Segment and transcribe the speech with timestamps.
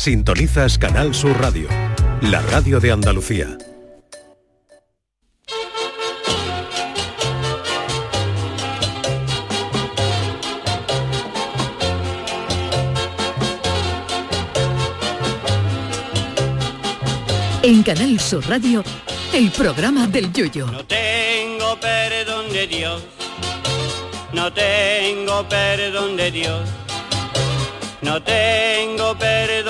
[0.00, 1.68] Sintonizas Canal Sur Radio,
[2.22, 3.58] la radio de Andalucía.
[17.62, 18.82] En Canal Sur Radio,
[19.34, 20.64] el programa del Yoyo.
[20.64, 23.02] No tengo perdón de Dios,
[24.32, 26.66] no tengo perdón de Dios,
[28.00, 29.69] no tengo perdón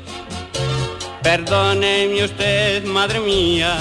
[1.23, 3.77] Perdóneme usted, madre mía.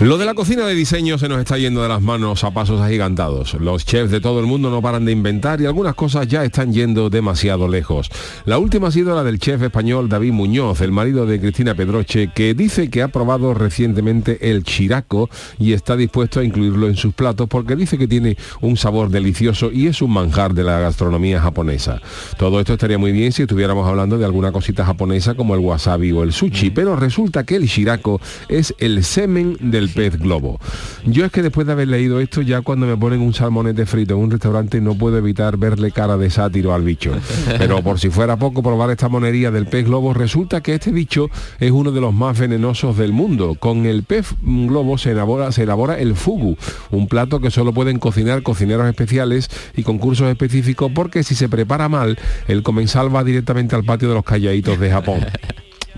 [0.00, 2.80] Lo de la cocina de diseño se nos está yendo de las manos a pasos
[2.80, 3.54] agigantados.
[3.54, 6.72] Los chefs de todo el mundo no paran de inventar y algunas cosas ya están
[6.72, 8.08] yendo demasiado lejos.
[8.44, 12.30] La última ha sido la del chef español David Muñoz, el marido de Cristina Pedroche,
[12.32, 17.12] que dice que ha probado recientemente el chiraco y está dispuesto a incluirlo en sus
[17.12, 21.40] platos porque dice que tiene un sabor delicioso y es un manjar de la gastronomía
[21.40, 22.00] japonesa.
[22.38, 26.12] Todo esto estaría muy bien si estuviéramos hablando de alguna cosita japonesa como el wasabi
[26.12, 30.60] o el sushi, pero resulta que el chiraco es el semen del pez globo.
[31.04, 34.14] Yo es que después de haber leído esto, ya cuando me ponen un salmonete frito
[34.14, 37.12] en un restaurante no puedo evitar verle cara de sátiro al bicho.
[37.58, 41.30] Pero por si fuera poco probar esta monería del pez globo, resulta que este bicho
[41.60, 43.56] es uno de los más venenosos del mundo.
[43.58, 46.56] Con el pez globo se elabora, se elabora el fugu,
[46.90, 51.48] un plato que solo pueden cocinar cocineros especiales y con cursos específicos porque si se
[51.48, 55.26] prepara mal, el comensal va directamente al patio de los calladitos de Japón.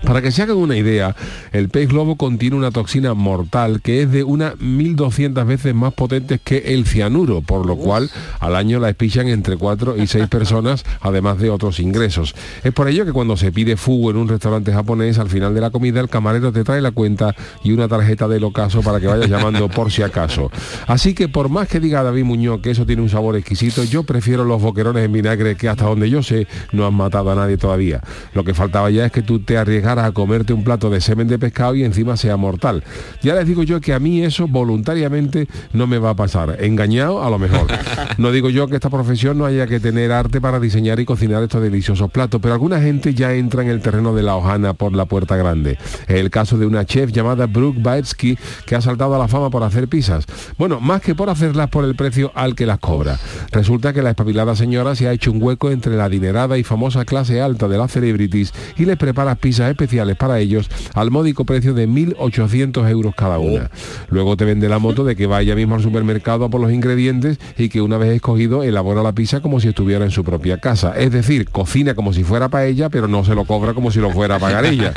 [0.03, 1.15] Para que se hagan una idea,
[1.51, 6.39] el pez globo contiene una toxina mortal que es de unas 1.200 veces más potente
[6.39, 10.83] que el cianuro, por lo cual al año la espichan entre 4 y 6 personas,
[11.01, 12.35] además de otros ingresos.
[12.63, 15.61] Es por ello que cuando se pide fugo en un restaurante japonés, al final de
[15.61, 19.07] la comida el camarero te trae la cuenta y una tarjeta del ocaso para que
[19.07, 20.51] vayas llamando por si acaso.
[20.87, 24.03] Así que por más que diga David Muñoz que eso tiene un sabor exquisito, yo
[24.03, 27.57] prefiero los boquerones en vinagre que hasta donde yo sé no han matado a nadie
[27.57, 28.01] todavía.
[28.33, 31.27] Lo que faltaba ya es que tú te arriesgas a comerte un plato de semen
[31.27, 32.83] de pescado y encima sea mortal.
[33.21, 36.57] Ya les digo yo que a mí eso voluntariamente no me va a pasar.
[36.59, 37.67] Engañado a lo mejor.
[38.17, 41.41] No digo yo que esta profesión no haya que tener arte para diseñar y cocinar
[41.41, 44.93] estos deliciosos platos, pero alguna gente ya entra en el terreno de la hojana por
[44.93, 45.77] la puerta grande.
[46.07, 49.63] El caso de una chef llamada Brooke Baetsky que ha saltado a la fama por
[49.63, 50.25] hacer pizzas.
[50.57, 53.19] Bueno, más que por hacerlas por el precio al que las cobra.
[53.51, 57.05] Resulta que la espabilada señora se ha hecho un hueco entre la adinerada y famosa
[57.05, 61.73] clase alta de las celebrities y les prepara pizzas especiales para ellos al módico precio
[61.73, 63.71] de 1.800 euros cada una.
[64.09, 67.39] Luego te vende la moto de que vaya mismo al supermercado a por los ingredientes
[67.57, 70.93] y que una vez escogido elabora la pizza como si estuviera en su propia casa.
[70.95, 73.99] Es decir, cocina como si fuera para ella, pero no se lo cobra como si
[73.99, 74.93] lo fuera a pagar ella.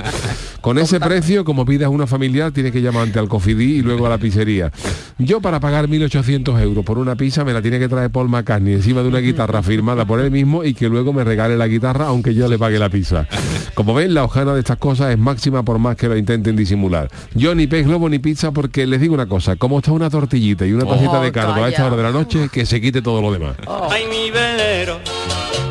[0.61, 4.07] Con ese precio, como pidas una familiar, tienes que llamar ante al cofidí y luego
[4.07, 4.73] a la pizzería.
[5.19, 8.73] Yo para pagar 1.800 euros por una pizza me la tiene que traer Paul McCartney
[8.73, 12.07] encima de una guitarra firmada por él mismo y que luego me regale la guitarra
[12.07, 13.27] aunque yo le pague la pizza.
[13.75, 17.09] Como ven, la hojana de estas cosas es máxima por más que lo intenten disimular.
[17.35, 20.67] Yo ni pez globo ni pizza porque les digo una cosa, como está una tortillita
[20.67, 23.23] y una tacita de cardo a esta hora de la noche, que se quite todo
[23.23, 23.57] lo demás.
[23.91, 24.99] Ay, mi velero,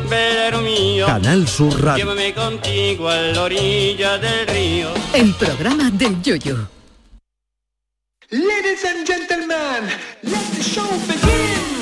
[0.08, 1.06] velero mío.
[1.06, 2.04] Canal Sur Radio.
[2.04, 4.88] Llévame contigo a la orilla del río.
[5.12, 6.68] El programa del Yoyo.
[8.30, 9.90] Ladies and gentlemen,
[10.22, 11.73] let the show begin.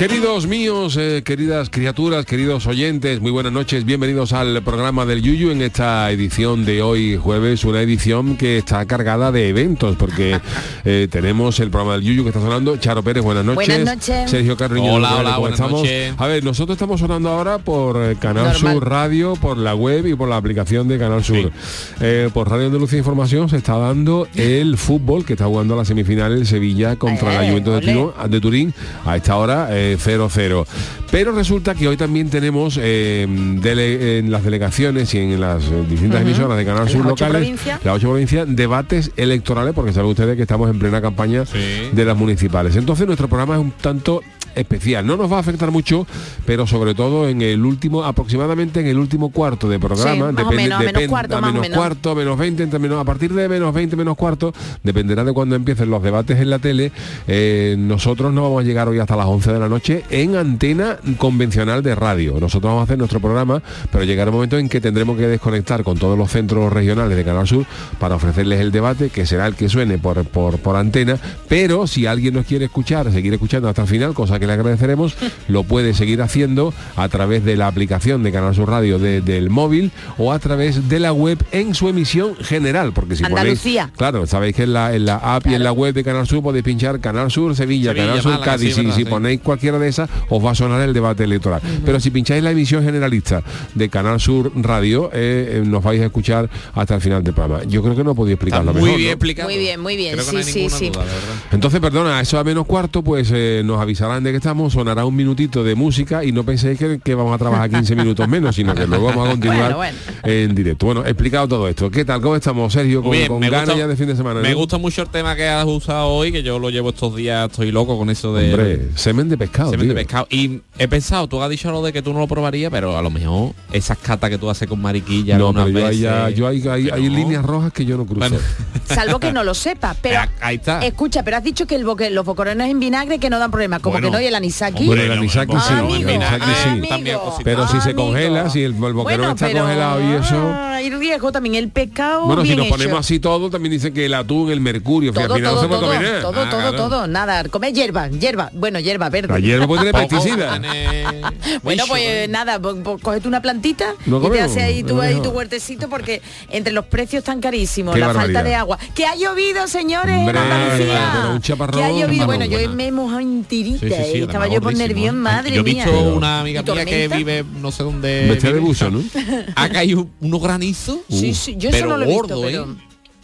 [0.00, 5.50] Queridos míos, eh, queridas criaturas, queridos oyentes, muy buenas noches, bienvenidos al programa del Yuyu
[5.50, 10.40] en esta edición de hoy jueves, una edición que está cargada de eventos, porque
[10.86, 13.68] eh, tenemos el programa del Yuyu que está sonando, Charo Pérez, buenas noches.
[13.68, 14.30] Buenas noches.
[14.30, 15.82] Sergio Carriño, Hola, ¿cómo hola, buenas estamos?
[15.82, 16.14] noches.
[16.16, 18.72] A ver, nosotros estamos sonando ahora por eh, Canal Normal.
[18.72, 21.52] Sur Radio, por la web y por la aplicación de Canal Sur.
[22.00, 26.32] Eh, por Radio Andalucía Información se está dando el fútbol que está jugando la semifinal
[26.32, 28.12] el Sevilla contra Eh, la Juventus de ole.
[28.14, 28.74] Turín, de Turín
[29.04, 30.66] a esta hora eh, 0-0.
[31.10, 35.84] Pero resulta que hoy también tenemos eh, dele- en las delegaciones y en las eh,
[35.88, 40.36] distintas emisoras de Canal Sur ocho locales, las ocho provincias, debates electorales, porque saben ustedes
[40.36, 41.58] que estamos en plena campaña Sí.
[41.92, 42.76] de las municipales.
[42.76, 44.22] Entonces nuestro programa es un tanto
[44.54, 45.06] especial.
[45.06, 46.06] No nos va a afectar mucho,
[46.46, 50.50] pero sobre todo en el último, aproximadamente en el último cuarto de programa, Sí, o
[50.52, 51.76] menos, menos cuarto, a menos menos.
[51.78, 54.52] cuarto, menos 20, entre menos, a partir de menos 20, menos cuarto,
[54.82, 56.92] dependerá de cuando empiecen los debates en la tele.
[57.26, 60.98] eh, nosotros no vamos a llegar hoy hasta las 11 de la noche en antena
[61.18, 62.32] convencional de radio.
[62.40, 63.62] Nosotros vamos a hacer nuestro programa,
[63.92, 67.24] pero llegará un momento en que tendremos que desconectar con todos los centros regionales de
[67.24, 67.66] Canal Sur
[67.98, 71.18] para ofrecerles el debate, que será el que suene por, por, por antena.
[71.48, 75.14] Pero si alguien nos quiere escuchar, seguir escuchando hasta el final, cosa que le agradeceremos,
[75.46, 79.50] lo puede seguir haciendo a través de la aplicación de Canal Sur Radio de- del
[79.50, 82.92] móvil o a través de la web en su emisión general.
[82.92, 83.82] Porque si Andalucía.
[83.84, 86.26] ponéis, claro, sabéis que en la, en la app y en la web de Canal
[86.26, 88.74] Sur podéis pinchar Canal Sur Sevilla, Sevilla, Canal Sur Málaga, Cádiz.
[88.74, 89.08] sí, y verdad, si sí.
[89.10, 91.60] ponéis cualquiera de esas, os va a sonar el debate electoral.
[91.84, 93.42] Pero si pincháis la emisión generalista
[93.74, 97.62] de Canal Sur Radio, eh, eh, nos vais a escuchar hasta el final del programa.
[97.64, 98.96] Yo creo que no podía Está explicarlo muy mejor.
[98.98, 99.12] bien ¿no?
[99.14, 99.48] explicado.
[99.48, 100.90] Muy bien, muy bien, Creo que sí, no hay sí, sí.
[100.90, 101.04] duda.
[101.52, 105.14] Entonces, perdona, eso a menos cuarto, pues eh, nos avisarán de que estamos, sonará un
[105.16, 108.74] minutito de música y no penséis que, que vamos a trabajar 15 minutos menos, sino
[108.74, 110.86] que luego vamos a continuar Bueno, en directo.
[110.86, 111.90] Bueno, explicado todo esto.
[111.90, 112.20] ¿Qué tal?
[112.20, 113.02] ¿Cómo estamos, Sergio?
[113.02, 114.40] Con, bien, con ganas gusta- ya de fin de semana.
[114.40, 117.50] Me gusta mucho el tema que has usado hoy, que yo lo llevo estos días,
[117.50, 119.70] estoy loco con eso de Hombre, semen de pescado.
[119.70, 120.26] semen de pescado.
[120.30, 123.02] Y he pensado, tú has dicho lo de que tú no lo probarías, pero a
[123.02, 126.66] lo mejor esas catas que tú haces con mariquilla No, pero yo, veces, yo hay,
[126.68, 127.14] hay- hay no.
[127.16, 128.20] líneas rojas que yo no cruzo.
[128.20, 128.36] Bueno,
[128.84, 130.80] Salvo que no lo sepa, pero ahí está.
[130.84, 133.78] escucha, pero has dicho que el boque- los bocorones en vinagre que no dan problema,
[133.78, 134.84] como Bueno, que no y el anisaki.
[134.84, 137.42] El Hombre, anisaki sí, el anisaki sí.
[137.44, 140.36] Pero si se congela, si el, el boquerón Bueno, está pero, congelado y eso...
[140.36, 142.26] ah, Hay riesgo también el pescado.
[142.26, 142.74] Bueno, si nos hecho.
[142.76, 145.60] ponemos así todo, también dicen que el atún, el mercurio, todo, al final todo, no
[145.62, 146.20] se puede todo, comer nada.
[146.22, 146.76] todo, Ah, todo, claro.
[146.76, 149.28] todo, nada, comer hierba, hierba, bueno, hierba verde.
[149.32, 150.08] La hierba puede tener
[151.62, 152.26] Bueno, pues ¿eh?
[152.28, 156.22] nada, po- po- cógete una plantita y te haces ahí tú ahí tu huertecito porque
[156.50, 158.34] entre los precios tan carísimos, Qué la barbaridad.
[158.40, 160.86] falta de agua, que ha llovido, señores, en Andalucía.
[160.86, 164.60] que ha llovido, chaparrón, bueno, yo me he mojado en tirita Sí, estaba además yo
[164.62, 165.12] por nervios, ¿eh?
[165.12, 165.84] madre Yo he mía.
[165.84, 168.26] visto Pero- una amiga ¿Y mía que vive no sé dónde.
[168.28, 169.02] Vestida de buzo, ¿no?
[169.56, 170.98] Ha caído unos granizos.
[171.08, 172.76] Sí, sí, yo eso pero no lo he visto, gordo, pero ¿eh?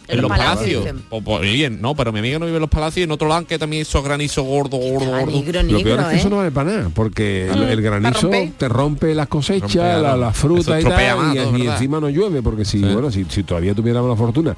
[0.09, 0.85] en los los palacios.
[1.09, 3.27] O- pues bien, no, pero mi amiga no vive en los palacios y en otro
[3.27, 5.43] lado que también esos granizos gordos, gordos, Ah, gordos.
[5.43, 6.29] negro, Lo peor es que eso ¿eh?
[6.31, 8.53] no vale para nada, porque el, el granizo rompe.
[8.57, 11.49] te rompe las cosechas, Rompe, la, la fruta y estropea tal, más, y, ¿no?
[11.49, 11.73] y ¿verdad?
[11.75, 14.55] encima no llueve, porque si, bueno, si, si todavía tuviéramos la fortuna,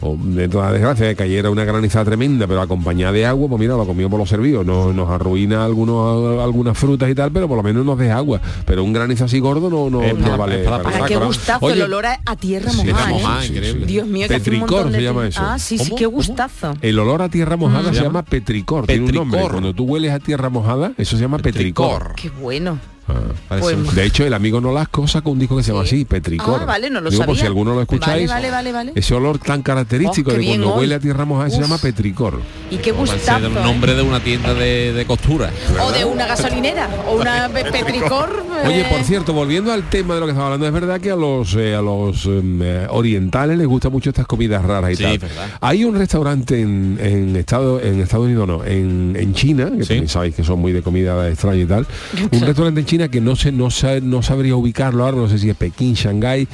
[0.00, 3.74] o de toda desgracia, que cayera una granizada tremenda, pero acompañada de agua, pues mira,
[3.76, 7.56] lo comimos por los servidos, nos, nos arruina algunos, algunas frutas y tal, pero por
[7.56, 8.40] lo menos nos deja agua.
[8.64, 10.58] Pero un granizo así gordo no, no, Es no para- vale.
[10.64, 13.12] para para qué gustazo, Oye, el olor a, a tierra Sí, mojada, está ¿eh?
[13.22, 13.86] mojada, increíble.
[13.86, 15.40] Dios mío, Petricor de se llama eso.
[15.42, 16.16] Ah, sí, sí, qué ¿Cómo?
[16.16, 16.74] gustazo.
[16.82, 19.40] El olor a tierra mojada se llama petricor, tiene un nombre.
[19.50, 22.14] Cuando tú hueles a tierra mojada, eso se llama petricor.
[22.16, 22.78] Qué bueno.
[23.08, 23.56] Ah.
[23.60, 25.96] Pues- De hecho, el amigo Nolasco sacó un disco que se llama Sí.
[25.96, 26.60] así, Petricor.
[26.62, 27.40] Ah, vale, no lo Digo, por sabía.
[27.42, 28.28] si alguno lo escucháis.
[28.28, 28.92] Vale, vale, vale, vale.
[28.94, 30.80] Ese olor tan característico Oh, de cuando hoy.
[30.80, 32.40] huele a tierra mojada se llama petricor.
[32.70, 33.46] Y qué gustazo.
[33.46, 33.60] un ¿eh?
[33.62, 35.50] nombre de una tienda de, de costura.
[35.82, 38.44] O de una gasolinera, o una pe- petricor.
[38.64, 41.10] Oye, eh, por cierto, volviendo al tema de lo que estaba hablando, es verdad que
[41.10, 44.96] a los eh, a los em, eh, orientales les gustan mucho estas comidas raras y
[44.96, 45.18] Sí, tal.
[45.18, 45.48] verdad.
[45.60, 49.88] Hay un restaurante en, en Estado, en Estados Unidos, no, en, en China, que Sí.
[49.88, 51.86] también sabéis que son muy de comida extraña y tal.
[52.32, 55.38] Un restaurante en China que no sé, no sa- no sabría ubicarlo ahora, no sé
[55.38, 56.48] si es Pekín, Shanghái.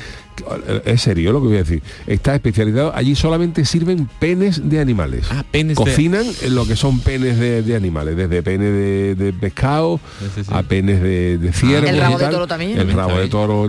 [0.85, 1.83] Es serio lo que voy a decir.
[2.07, 5.27] Está especializado, allí solamente sirven penes de animales.
[5.31, 9.33] Ah, penes de- Cocinan lo que son penes de, de animales, desde pene de, de
[9.33, 10.51] pescado Sí, sí, sí.
[10.53, 11.87] a penes de, de ciervo.
[11.89, 12.79] El rabo y de toro también.
[12.79, 13.69] El rabo de toro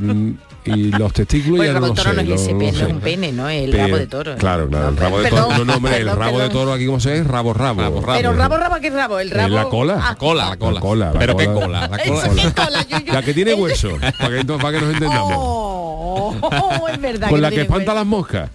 [0.66, 2.52] y los testículos Pues ya el rabo no de lo toro sé, no es ese
[2.52, 2.84] lo- lo pene, no sé.
[2.86, 3.50] es un pene, ¿no?
[3.50, 4.34] El rabo de toro.
[4.34, 4.36] ¿eh?
[4.38, 5.58] Claro, claro, el rabo de perdón, toro.
[5.58, 7.82] No, no, hombre, el perdón, rabo de toro aquí como se es rabo, rabo.
[7.82, 8.14] Rabo, rabo.
[8.18, 9.20] Pero rabo, rabo, ¿qué rabo?
[9.20, 9.50] El Eh, rabo.
[9.56, 9.94] la cola.
[10.02, 10.74] Ah, La cola, la cola.
[10.76, 11.68] La cola, la Pero qué cola.
[11.82, 12.04] la cola.
[12.04, 12.10] ¿qué
[12.54, 12.86] cola?
[12.90, 13.90] Yo- yo- La que tiene hueso,
[14.20, 15.34] para que, para que nos entendamos.
[15.36, 17.30] Oh, oh, es verdad.
[17.30, 17.96] Con la que espanta hueso.
[17.96, 18.50] las moscas.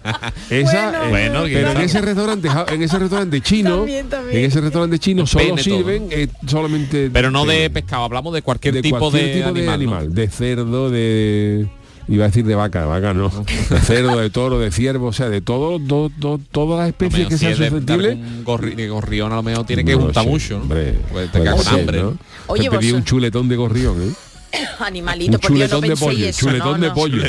[0.49, 4.37] Esa, Bueno, eh, Bueno, pero en ese restaurante, en ese restaurante chino, También, también.
[4.39, 8.73] en ese restaurante chino solo sirven eh, solamente Pero no de pescado, hablamos de cualquier
[8.75, 9.61] de tipo cualquier de tipo animal.
[9.61, 9.71] de ¿no?
[9.95, 11.67] animal, de cerdo, de
[12.09, 13.29] iba a decir de vaca, vaca no,
[13.69, 17.27] de cerdo, de toro, de ciervo, o sea, de todo, do- do- todas las especies
[17.27, 18.11] que si sean es de- de susceptibles.
[18.11, 20.61] algún gorri- de gorrión a lo mejor tiene que No sé, mucho, ¿no?
[20.63, 22.01] hombre, Pues te ser, hambre.
[22.01, 22.17] ¿no?
[22.47, 24.13] Oye, Te pedí vos- un chuletón de gorrión, ¿eh?
[24.79, 26.93] Animalito, Un Dios, no chuletón de pollo, eso, chuletón no, de no.
[26.95, 27.21] pollo.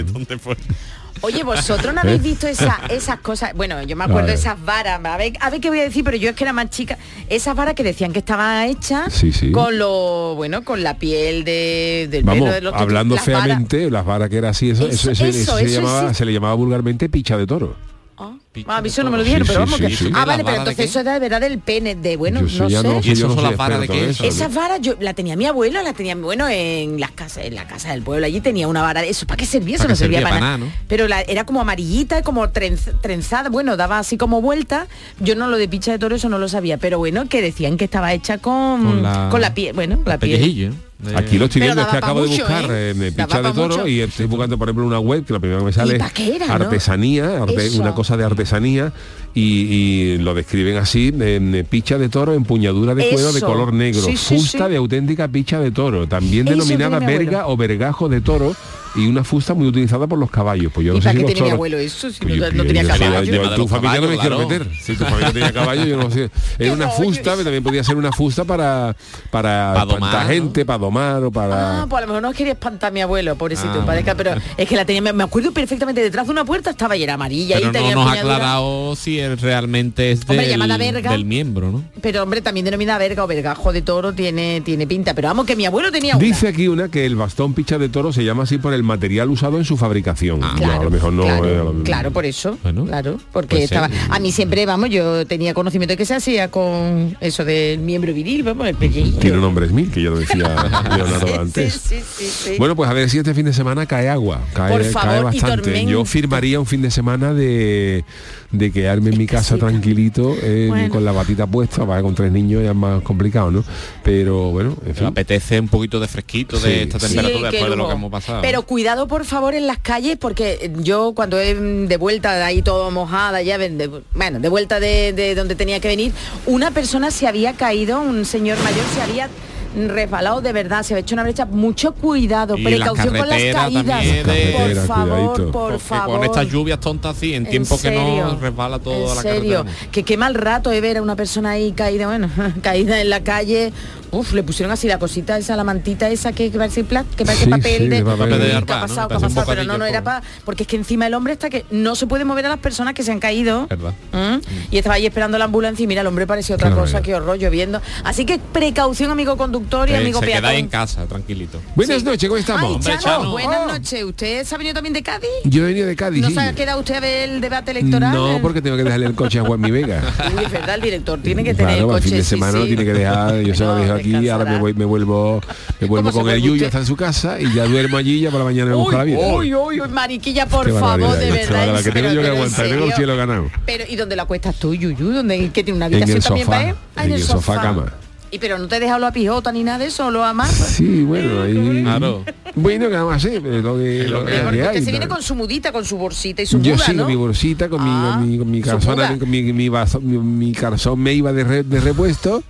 [1.23, 2.23] Oye, vosotros no habéis ¿Eh?
[2.23, 3.53] visto esa- esas cosas.
[3.55, 5.01] Bueno, yo me acuerdo de esas varas.
[5.05, 6.97] A ver, a ver qué voy a decir, pero yo es que era más chica.
[7.29, 9.53] Esas varas que decían que estaban hechas Sí, sí.
[9.53, 13.43] con lo, bueno, con la piel de, del Vamos, pelo de los hablando las varas.
[13.45, 16.15] feamente, las varas que era así, eso, Eso, eso, eso- eso, se, eso llamaba, existe.
[16.19, 17.77] se le llamaba vulgarmente picha de toro.
[18.23, 18.37] Ah,
[18.77, 19.97] a mí eso no me lo dijeron, Sí, pero vamos sí, que...
[19.97, 20.05] sí.
[20.09, 22.41] Ah, ¿La vale, pero vara de entonces eso era de verdad del pene, de bueno,
[22.47, 22.83] Yo no sé.
[22.83, 24.11] no, ¿Y yo eso no son soy las varas de.
[24.11, 27.67] Esas varas yo la tenía mi abuelo, la tenía bueno en las casas, en la
[27.67, 28.27] casa del pueblo.
[28.27, 29.27] Allí tenía una vara de eso.
[29.27, 29.77] ¿Para qué servía?
[29.77, 30.29] Eso ¿Para no servía servía?
[30.31, 30.59] para nada.
[30.59, 30.85] nada, ¿no?
[30.87, 33.49] Pero la- era como amarillita, como trenz- trenzada.
[33.49, 34.87] Bueno, daba así como vuelta.
[35.21, 36.77] Yo no lo de picha de toro, eso no lo sabía.
[36.77, 39.73] Pero bueno, que decían que estaba hecha con, Con la- con la piel.
[39.75, 40.75] Bueno, la piel.
[41.17, 42.91] Aquí lo estoy viendo, es que acabo de buscar ¿eh?
[42.91, 43.87] eh, me picha de toro mucho.
[43.89, 45.97] y estoy buscando, por ejemplo, una web que la primera que me sale ¿Y
[46.43, 48.93] es artesanía, arte- una cosa de artesanía
[49.35, 54.03] y, y lo describen así, en picha de toro, empuñadura de cuero de color negro,
[54.03, 54.71] Sí, sí, fusta sí.
[54.73, 58.55] de auténtica picha de toro, también Eso denominada verga o vergajo de toro
[58.95, 60.73] y una fusta muy utilizada por los caballos.
[60.73, 62.11] Pues yo ¿Y no sé si qué los tenía mi abuelo eso?
[62.11, 63.23] Si Pues no, yo- no tenía yo- caballo.
[63.23, 64.49] yo- tu familia no me quiero claro.
[64.49, 64.69] meter.
[64.81, 66.31] Si tu familia tenía caballo, yo no sé.
[66.59, 68.97] Era una fusta, pero también podía ser una fusta para
[69.31, 70.29] para Pa' domar, espantar ¿no?
[70.33, 73.01] gente, para domar o para Ah, pues a lo mejor no quería espantar a mi
[73.01, 76.45] abuelo, pobrecito, Ah, parezca, pero es que la tenía, me acuerdo perfectamente, detrás de una
[76.45, 80.11] puerta estaba y era amarilla Pero y tenía no nos ha aclarado si él realmente
[80.13, 81.13] es Hombre, del, llamada verga.
[81.13, 81.83] del miembro, ¿no?
[82.01, 85.15] Pero hombre, también denominada verga o vergajo de toro tiene, tiene pinta.
[85.15, 86.25] Pero vamos, que mi abuelo tenía una.
[86.25, 89.29] Dice aquí una que el bastón picha de toro se llama así por el material
[89.31, 90.41] usado en su fabricación.
[90.43, 92.59] Ah, Yo a lo mejor no claro, eh, lo- claro, por eso.
[92.63, 93.89] Bueno, claro, porque pues estaba.
[93.89, 93.95] sí.
[94.11, 98.13] A mí siempre, vamos, yo tenía conocimiento de que se hacía con eso del miembro
[98.15, 99.19] viril, vamos, el pellejillo.
[99.19, 100.39] Tiene nombres mil, que yo lo decía
[100.97, 101.81] Leonardo Sí, antes.
[102.17, 102.55] sí.
[102.59, 105.21] Bueno, pues a ver si este fin de semana cae agua, cae, Por cae favor,
[105.35, 105.85] y bastante.
[105.87, 108.05] Yo firmaría un fin de semana de,
[108.53, 110.89] de quedarme en mi casa tranquilito, eh, Bueno.
[110.91, 113.63] con la batita puesta, para con tres niños ya es más complicado, ¿no?
[114.03, 115.07] Pero bueno, en Me fin.
[115.07, 118.11] apetece un poquito de fresquito Sí, de esta temperatura Sí, después de lo que hemos
[118.11, 118.43] pasado.
[118.43, 122.63] Pero cuidado por favor en las calles porque yo cuando he de vuelta de ahí
[122.63, 126.13] todo mojada, ya ven, de- bueno, de vuelta de, de donde tenía que venir,
[126.47, 129.29] una persona se había caído, un señor mayor se había
[129.75, 133.29] resbalado de verdad, se había hecho una brecha, mucho cuidado, Y en las precaución con
[133.29, 134.05] las caídas.
[134.05, 135.53] de- Por favor, cuidadito.
[135.53, 136.17] por Porque favor.
[136.19, 139.59] con estas lluvias tontas así, en ¿En tiempo que no resbala todo ¿En la serio?
[139.65, 139.91] carretera.
[139.93, 142.29] Que qué mal rato de ver a una persona ahí caída, bueno,
[142.63, 143.73] caída en la calle.
[144.13, 147.45] Uf, le pusieron así la cosita esa, la mantita esa que, que parece que parece
[147.45, 148.87] Sí, papel sí, de, papel de ¿Qué arpa, ha ¿no?
[148.89, 149.09] pasado?
[149.09, 149.47] ¿Qué Parece ha pasado?
[149.47, 150.23] Pero no, no era para.
[150.45, 152.95] Porque es que encima el hombre está que no se puede mover a las personas
[152.95, 153.69] que se han caído.
[153.69, 153.95] Verdad.
[154.13, 154.39] ¿Mm?
[154.73, 157.39] Y estaba ahí esperando la ambulancia y mira, el hombre parecía otra cosa, qué horror
[157.39, 157.81] lloviendo.
[158.03, 161.61] Así que precaución, amigo conductor y amigo se queda en casa, tranquilito.
[161.75, 162.77] Buenas noches, ¿cómo Ay, estamos?
[162.77, 163.31] Hombre, Chano, Chano.
[163.33, 164.05] buenas noches.
[164.05, 165.29] ¿Usted se ha venido también de Cádiz?
[165.45, 166.23] Yo he venido de Cádiz.
[166.23, 166.35] ¿No sí.
[166.35, 168.15] se ha quedado usted a ver el debate electoral?
[168.15, 170.03] No, porque tengo que dejarle el coche a Juan Mi Vega.
[170.37, 172.09] Uy, es verdad, el director tiene que tener Claro, el al coche.
[172.09, 172.59] fin de semana sí.
[172.59, 175.41] lo tiene que dejar, yo se lo dejo aquí, ahora me, voy, me vuelvo,
[175.81, 178.21] me vuelvo ¿Cómo se con el Yuyo hasta en su casa y ya duermo allí
[178.21, 179.19] ya por la mañana me busca la vida.
[179.19, 181.83] uy, uy, uy, mariquilla, por Qué favor, de verdad.
[181.83, 183.51] que tengo yo que aguantar, tengo el cielo ganado.
[183.67, 185.13] Pero, ¿y dónde lo acuestas tú, Yuyu?
[185.13, 186.75] ¿Dónde que tiene una habitación el también para él?
[186.97, 187.93] Ah, en el sofá cama.
[188.33, 190.51] Y pero no te he dejado la pijota ni nada de eso, lo amas.
[190.53, 191.83] Sí, bueno, ahí...
[191.83, 192.25] Claro.
[192.55, 193.43] Bueno, que vamos a hacer?
[193.43, 195.97] Pero lo que, lo que Porque hay, usted se viene con su mudita, con su
[195.97, 197.03] bolsita y su Yo muda, sí, ¿no?
[197.05, 200.19] con mi bolsita, con, mi- Ah, con mi, con mi con mi, mi, vaso- mi,
[200.19, 202.43] mi calzón me iba de, re- de repuesto,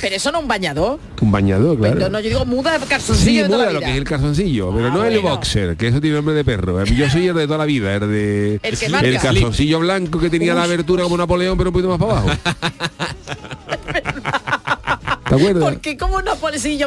[0.00, 0.98] Pero eso no es un bañador.
[1.20, 2.06] un bañador, Pues claro.
[2.10, 4.04] No, no, yo digo muda de calzoncillo Sí, de toda muda lo que es el
[4.04, 6.84] calzoncillo, pero Ah, no el boxer, que eso tiene nombre de perro.
[6.84, 10.28] Yo soy el de toda la vida, el de El que el calzoncillo blanco que
[10.30, 12.30] tenía la Uy, abertura como Napoleón, pero un poquito más para abajo.
[15.30, 15.64] ¿Te acuerdas?
[15.64, 16.20] Porque como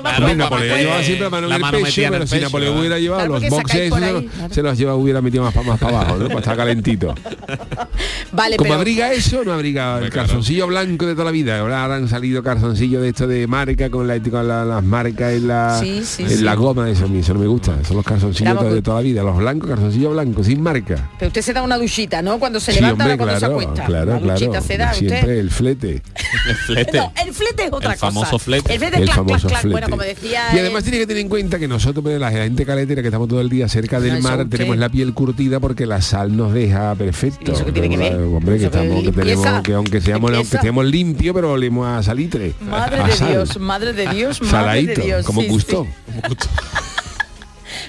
[0.02, 1.06] Claro, Napoleón más llevaba poco.
[1.06, 2.80] siempre la mano la en el mano pecho, metida en pero el si Napoleón ¿no?
[2.80, 4.24] hubiera llevado Claro, los boxes, claro.
[4.52, 6.28] se los lleva, hubiera metido más, pa- más para abajo, ¿no?
[6.28, 7.16] Para estar calentito.
[8.32, 10.28] Vale, Como pero abriga eso, no abriga el claro.
[10.28, 11.60] calzoncillo blanco de toda la vida.
[11.60, 15.48] Ahora han salido calzoncillos de esto de marca con, la, con la- las marcas en
[15.48, 16.44] la, Sí, sí, en sí.
[16.44, 17.84] la goma, eso eso no me gusta.
[17.86, 21.10] Son los calzoncillos de toda la vida, los blancos, calzoncillos blancos, sin marca.
[21.20, 22.40] pero usted se da una duchita, ¿no?
[22.40, 23.86] Cuando se Sí, levanta hombre, o cuando claro, se acuesta.
[23.86, 24.40] claro, claro.
[24.40, 25.38] duchita se da Siempre usted.
[25.38, 26.02] el flete.
[26.48, 26.98] El flete.
[26.98, 28.12] No, el flete es otra El cosa.
[28.34, 28.74] Famoso flete.
[28.74, 29.68] El flete el clac, famoso clac.
[29.70, 33.02] Bueno, como decía y además tiene que tener en cuenta que nosotros, la gente caletera
[33.02, 36.36] que estamos todo el día cerca del mar, tenemos la piel curtida porque la sal
[36.36, 37.52] nos deja perfecto.
[37.52, 38.16] ¿Y eso qué tiene que ver?
[38.16, 40.58] Hombre, que estamos, que tenemos, que aunque seamos, aunque Limpieza.
[40.58, 42.54] estemos limpios, pero olemos a salitre.
[42.62, 43.32] Madre a de.
[43.32, 45.26] Dios, madre de Dios, madre Saladito, de Dios.
[45.26, 45.88] como sí, gusto.
[46.08, 46.20] sí.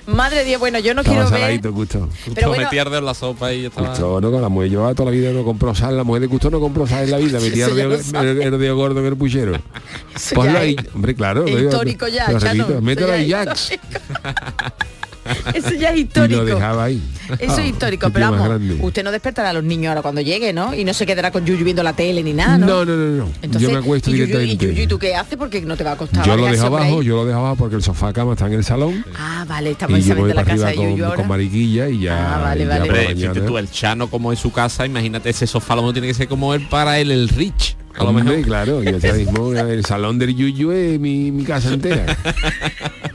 [0.07, 1.41] Madre de Dios, bueno, yo no Estaba quiero ver.
[1.41, 2.09] saladito, gusto.
[2.35, 3.89] Pero bueno, metí a arder la sopa y ya estaba...
[3.89, 6.27] Gusto, no, con la mujer llevaba toda la vida, no compró sal, la mujer de
[6.27, 9.53] gusto no compró sal en la vida, metía Eso ya el gordo en el puchero.
[10.35, 11.49] Ponlo ya ahí, hombre, claro.
[11.49, 13.73] histórico ya, repito, eso mételo ya ahí, Jax.
[15.55, 16.41] Eso ya es Y histórico.
[16.43, 17.03] lo dejaba ahí.
[17.39, 18.79] Eso Ah, es histórico, qué pero vamos, grande.
[18.83, 20.75] usted no despertará a los niños ahora cuando llegue, ¿no?
[20.75, 22.67] Y no se quedará con Yuyu viendo la tele ni nada, ¿no?
[22.67, 23.29] No, no, no, no.
[23.43, 24.65] Entonces, yo me acuesto ¿y Yuyu, directamente.
[24.67, 25.39] ¿Y Yuyu, ¿y tú qué haces?
[25.39, 26.25] Porque no te va a costar.
[26.27, 27.05] yo lo dejo abajo, ahí.
[27.07, 29.05] yo lo dejo abajo porque el sofá cama está en el salón.
[29.19, 31.17] Ah, vale, estamos en la para casa arriba de Yuyu con, ahora.
[31.17, 32.37] con mariquilla y ya.
[32.37, 32.87] Ah, vale, vale.
[32.87, 33.47] la mañana.
[33.47, 36.53] tú, el Chano como es su casa, imagínate ese sofá lo tiene que ser como
[36.55, 37.77] él para él, el Rich.
[37.97, 38.41] A lo mejor.
[38.43, 42.05] claro, y el salón del Yuyu es mi, mi casa entera.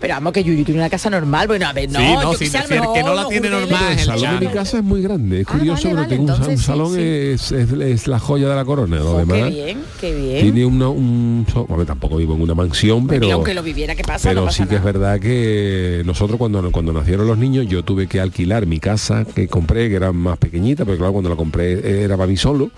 [0.00, 1.46] Pero vamos, que Yuyu tiene una casa normal.
[1.46, 3.50] Bueno, a ver, no, Sí, no, yo sin que decir mejor que no la tiene
[3.50, 6.08] normal, el salón de mi casa es muy grande, es Ah, curioso, vale, pero vale,
[6.16, 7.00] tengo un, sí, salón sí.
[7.02, 9.36] Es, es- es la joya de la corona, lo Oh, demás.
[9.36, 10.40] qué bien, qué bien.
[10.40, 11.46] Tiene una, un...
[11.52, 13.30] so- a ver, tampoco vivo en una mansión, y pero...
[13.32, 14.28] aunque lo viviera, ¿qué pasa?
[14.30, 18.06] Pero No sí que es verdad que nosotros cuando, cuando nacieron los niños yo tuve
[18.06, 22.02] que alquilar mi casa que compré, que era más pequeñita, pero claro, cuando la compré
[22.04, 22.70] era para mí solo.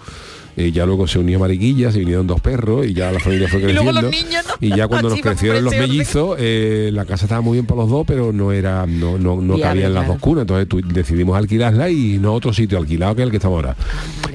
[0.56, 3.60] Eh, ya luego se unió Mariquilla, se vinieron dos perros y ya la familia fue
[3.60, 3.90] Y creciendo.
[3.92, 4.54] luego los niños, ¿no?
[4.60, 7.90] Y ya cuando nos crecieron los mellizos, eh, la casa estaba muy bien para los
[7.90, 10.12] dos, pero no era, no, no, no cabían las claro.
[10.14, 10.42] dos cunas.
[10.42, 13.76] Entonces decidimos alquilarla y no otro sitio alquilado que el que estamos ahora.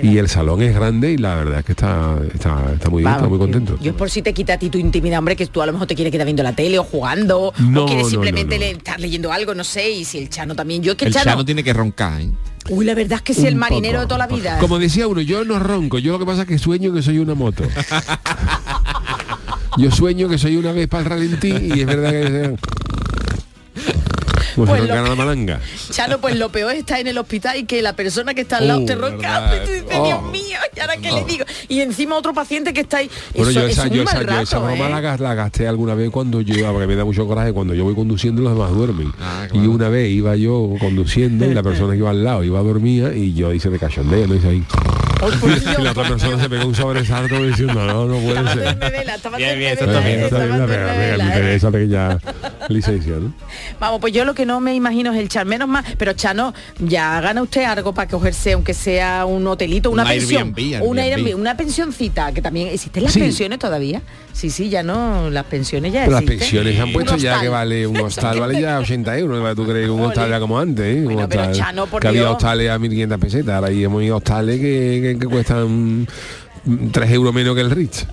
[0.01, 3.11] y el salón es grande y la verdad es que está, está, está muy bien,
[3.11, 3.77] Vamos, está muy contento.
[3.81, 5.73] Yo es por si te quita a ti tu intimidad, hombre, que tú a lo
[5.73, 8.65] mejor te quieres quedar viendo la tele o jugando, No, o quieres no, simplemente no,
[8.65, 8.71] no.
[8.71, 10.81] le- estar leyendo algo, no sé, y si el Chano también.
[10.81, 12.29] Yo es que el, El Chano, Chano tiene que roncar, ¿eh?
[12.69, 14.01] Uy, la verdad es que si el marinero poco.
[14.01, 14.59] de toda la vida.
[14.59, 17.19] Como decía uno, yo no ronco, yo lo que pasa es que sueño que soy
[17.19, 17.63] una moto.
[19.77, 22.55] yo sueño que soy una vez para el ralentí y es verdad que...
[24.65, 25.59] Pues si lo malanga.
[25.91, 28.57] Chano, pues lo peor es estar en el hospital y que la persona que está
[28.57, 29.65] al lado Uh, te roncando y verdad.
[29.65, 30.05] tú dices, Oh.
[30.05, 31.45] Dios mío, ¿y ahora qué le digo?
[31.69, 33.09] Y encima otro paciente que está ahí.
[33.35, 34.89] Bueno, eso, yo esa, es yo un esa, mal yo esa rato, broma ¿eh?
[34.91, 37.73] la, gas- la gasté alguna vez cuando yo iba, porque me da mucho coraje, cuando
[37.73, 39.11] yo voy conduciendo los demás duermen.
[39.21, 42.59] Ah, Y una vez iba yo conduciendo y la persona que iba al lado iba
[42.61, 44.63] dormida y yo hice de cachondeo, no hice ahí.
[45.77, 48.77] Y la otra persona se pegó un sobresalto diciendo, no, no puede ser.
[48.77, 49.73] Bien, bien, está bien, ¿eh?
[49.73, 51.55] Está bien, está está ¿eh?
[51.55, 52.19] esa pequeña
[52.73, 53.33] licencia, ¿no?
[53.79, 56.53] Vamos, pues yo lo que no me imagino es el Chan, menos más, pero Chano,
[56.79, 61.01] ya gana usted algo para cogerse, aunque sea un hotelito, una Un pensión, Airbnb, una,
[61.03, 61.17] Airbnb.
[61.27, 63.19] Airbnb, una pensioncita, que también existen las Sí.
[63.19, 64.01] pensiones todavía.
[64.33, 67.49] Sí, sí, ya no, las pensiones ya Pero las pensiones se han puesto ya que
[67.49, 69.41] vale un hostal, vale ya 80 euros.
[69.41, 69.55] ¿no?
[69.55, 70.85] ¿Tú crees que un hostal era como antes?
[70.85, 70.99] ¿eh?
[70.99, 74.13] Un Bueno, pero Chano, por que había hostales a 1.500 pesetas, ahora hay hemos ido
[74.13, 76.07] a hostales que, que, que cuestan
[76.91, 78.05] 3 euros menos que el Ritz.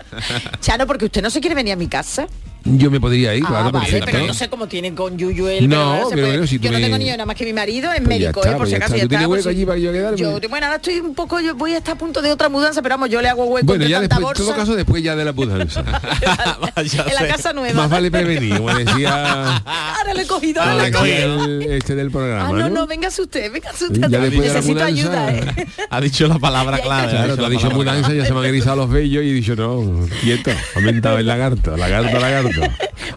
[0.61, 2.27] Chano, porque usted no se quiere venir a mi casa.
[2.67, 4.09] Yo me podría ir, ah, claro, vale, perfecto.
[4.11, 6.79] pero no sé cómo tienen con Yuyu el No, pero bueno, si tú Yo no
[6.79, 8.71] me- tengo niño, nada más que mi marido es Pues médico, está, eh, por pues
[8.71, 8.95] si acaso.
[8.97, 10.17] ¿Tú tienes hueco si- allí para yo quedarme?
[10.19, 12.81] Yo, bueno, ahora estoy un poco, yo voy a estar a punto de otra mudanza,
[12.81, 14.61] pero vamos, yo le hago hueco Bueno, de ya tanta después, en todo bolsa.
[14.63, 15.85] caso, después ya de la mudanza.
[16.77, 17.75] En la casa nueva.
[17.83, 21.61] Más vale prevenir, como decía, Ahora le he cogido, ahora le he cogido.
[21.73, 22.49] este del programa.
[22.49, 22.87] Ah, no, ¿no?
[22.87, 24.21] véngase usted, véngase Ya usted.
[24.21, 25.67] después de la Necesito mudanza- ayuda, ¿eh?
[25.91, 27.11] Ha dicho la palabra clave.
[27.11, 29.55] Claro, tú has dicho mudanza, ya se me han erizado los vellos y he dicho,
[29.55, 32.54] no, quieto, ha aumentado el lagarto, lagarto, lagarto.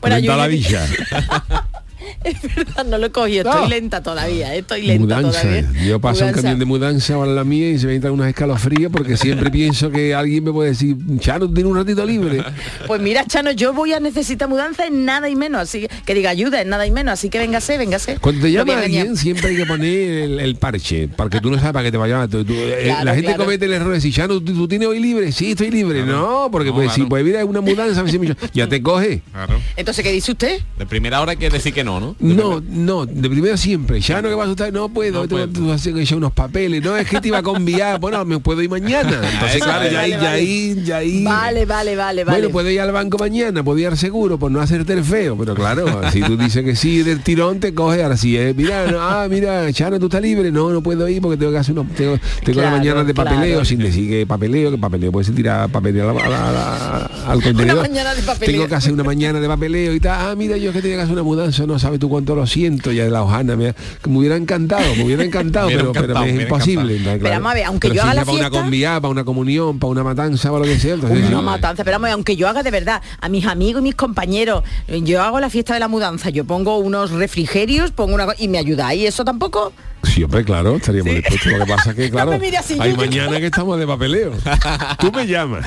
[0.01, 0.86] Bueno, aumentado la villa.
[2.24, 3.70] Es verdad, no lo he cogido, estoy No.
[3.70, 5.42] lenta todavía, eh, estoy lenta Mudanza.
[5.42, 5.72] todavía.
[5.86, 8.92] Yo paso un camión de mudanza ahora la mía y se me entran unas escalofríos
[8.92, 12.44] porque siempre pienso que alguien me puede decir, Chano, tiene un ratito libre.
[12.86, 16.14] Pues mira, Chano, yo voy a necesitar mudanza en nada y menos, así que, que
[16.14, 18.18] diga ayuda en nada y menos, así que véngase, véngase.
[18.20, 21.50] Cuando te llama a a- alguien siempre hay que poner el, el parche, porque tú
[21.52, 22.28] no sabes para qué te va a llamar.
[22.30, 23.44] Tú- tú- eh, Claro, la gente claro.
[23.46, 25.32] comete el error de decir, Chano, ¿tú, tú tienes hoy libre?
[25.32, 26.04] Sí, estoy libre.
[26.04, 27.10] No, porque No, pues si claro.
[27.10, 28.06] pues mira, es una mudanza, a
[28.54, 29.22] ya te coge.
[29.32, 29.60] Claro.
[29.76, 30.60] Entonces, ¿qué dice usted?
[30.78, 32.16] De primera hora hay que decir que no, ¿no?
[32.20, 34.00] De No, no, de primero siempre.
[34.00, 35.78] Ya no que vas a estar, no puedo, No tengo puedo.
[36.06, 36.84] que unos papeles.
[36.84, 39.22] No, es que te iba a conviar, bueno, me puedo ir mañana.
[39.34, 40.40] Entonces, claro, ya ahí, vale, ya vale.
[40.42, 41.24] ahí, ya ahí.
[41.24, 42.40] Vale, vale, vale, vale.
[42.40, 45.38] Bueno, puedo ir al banco mañana, puedo ir al seguro por no hacerte el feo,
[45.38, 48.90] pero claro, si tú dices que sí del tirón te coge, ahora sí es, mira,
[48.92, 51.78] no, ah, mira, Chano, tú estás libre, no, no puedo ir porque tengo que hacer
[51.78, 53.66] unos, tengo, tengo la mañana de papeleo, claro.
[53.66, 56.48] sin decir que papeleo, que papeleo puede ser tirar papeleo a la- a la-
[56.96, 57.82] a la- al contenedor.
[57.82, 58.54] mañana de papeleo.
[58.56, 60.98] Tengo que hacer una mañana de papeleo y tal, ah, mira, yo es que tenía
[60.98, 63.73] que hacer una mudanza, no sabes tú cuánto lo siento, ya de la hojana, me,
[63.73, 66.93] que me hubiera encantado, me hubiera encantado, pero, me es imposible.
[66.95, 67.19] encantado.
[67.19, 69.12] Pero vamos a ver, aunque Pero yo si haga la para una fiesta- conviada, para
[69.12, 71.43] una comunión, para una matanza, para lo que sea, entonces Una sí.
[71.45, 74.63] matanza, pero vamos, aunque yo haga de verdad, a mis amigos y mis compañeros,
[75.04, 78.58] yo hago la fiesta de la mudanza, yo pongo unos refrigerios, pongo una y me
[78.58, 79.71] ayudáis, ¿eso tampoco?
[80.17, 81.51] Sí, hombre, claro, estaríamos dispuestos.
[81.53, 84.32] Lo que pasa es que, claro, así, hay yo- yo- mañana que estamos de papeleo.
[84.99, 85.65] Tú me llamas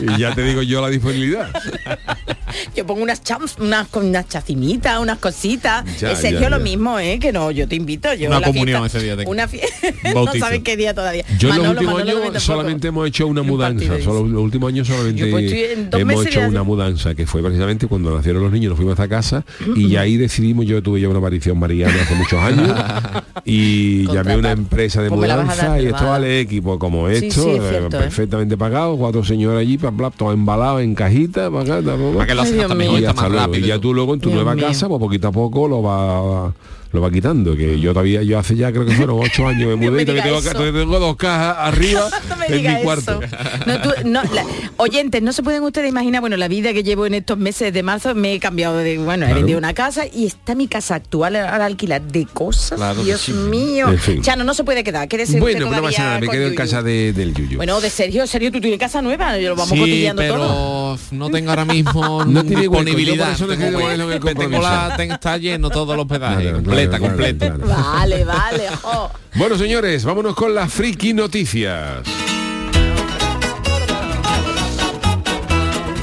[0.00, 1.50] y ya te digo yo la disponibilidad.
[2.74, 5.84] Yo pongo unas chams, unas, con unas chacimitas, unas cositas.
[6.00, 6.64] Ya, Eh, Sergio ya, lo ya.
[6.64, 7.18] mismo, ¿eh?
[7.20, 8.12] Que no, yo te invito.
[8.14, 9.30] Yo Una la comunión fiesta- ese día tengo.
[9.30, 9.76] Una fiesta.
[10.12, 11.24] no saben qué día todavía.
[11.38, 14.00] Yo en los Manolo, últimos Manolo años solamente hemos hecho una mudanza.
[14.02, 15.52] Solo, los últimos años solamente pues,
[15.92, 19.14] hemos hecho una mudanza, que fue precisamente cuando nacieron los niños, nos fuimos a esta
[19.16, 19.44] casa
[19.76, 22.76] y ahí decidimos, yo tuve ya una aparición mariana hace muchos años
[23.44, 27.08] y llamé a una empresa de Pues vas mudanza dar y esto vale equipo como
[27.08, 28.00] Sí, esto, sí, es eh, cierto, ¿eh?
[28.00, 31.98] perfectamente pagado, cuatro señoras allí, bla, bla, todo embalado en cajita, para acá, ta, pa,
[31.98, 32.12] pa.
[32.14, 33.46] Para que lo Ay, haces hasta mejor, y hasta más luego.
[33.46, 33.66] rápido.
[33.66, 34.66] Y ya tú luego en tu Dios nueva mío.
[34.66, 36.52] casa, pues poquito a poco lo va
[36.92, 39.76] lo va quitando, que yo todavía, yo hace ya creo que fueron ocho años me
[39.76, 40.52] No mudé me y todavía tengo, eso.
[40.52, 42.08] todavía tengo dos cajas arriba
[42.48, 43.20] No en mi cuarto.
[43.22, 43.36] eso.
[43.66, 44.44] No, tú- no, la-
[44.76, 47.82] oyentes, no se pueden ustedes imaginar, bueno, la vida que llevo en estos meses de
[47.82, 51.36] marzo, me he cambiado de, bueno, he vendido una casa y está mi casa actual
[51.36, 52.78] al alquilar de cosas.
[52.78, 53.32] Claro Dios sí.
[53.32, 53.88] mío.
[53.88, 54.22] En fin.
[54.22, 56.54] Chano, no se puede quedar, quédese usted Bueno, pues no pasa nada, me quedo en
[56.54, 57.56] casa de- del Yuyu.
[57.58, 60.98] Bueno, de Sergio, Sergio, tú tienes casa nueva, lo vamos sí, cotillando pero todo.
[61.12, 63.36] no tengo ahora mismo No tiene yo disponibilidad.
[63.36, 66.52] Tengo, tengo la, ten- está lleno todos los pedajes,
[66.88, 67.46] completa, claro, completa.
[67.46, 67.92] claro, claro.
[67.92, 68.68] Vale, vale.
[68.82, 69.10] jo.
[69.34, 72.06] Bueno, señores, vámonos con las friki noticias.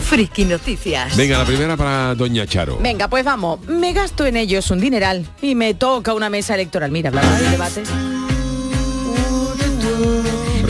[0.08, 1.18] Friki Noticias.
[1.18, 2.78] Venga, la primera para Doña Charo.
[2.78, 3.60] Venga, pues vamos.
[3.68, 6.92] Me gasto en ellos un dineral y me toca una mesa electoral.
[6.92, 7.84] Mira, hablaba del debate.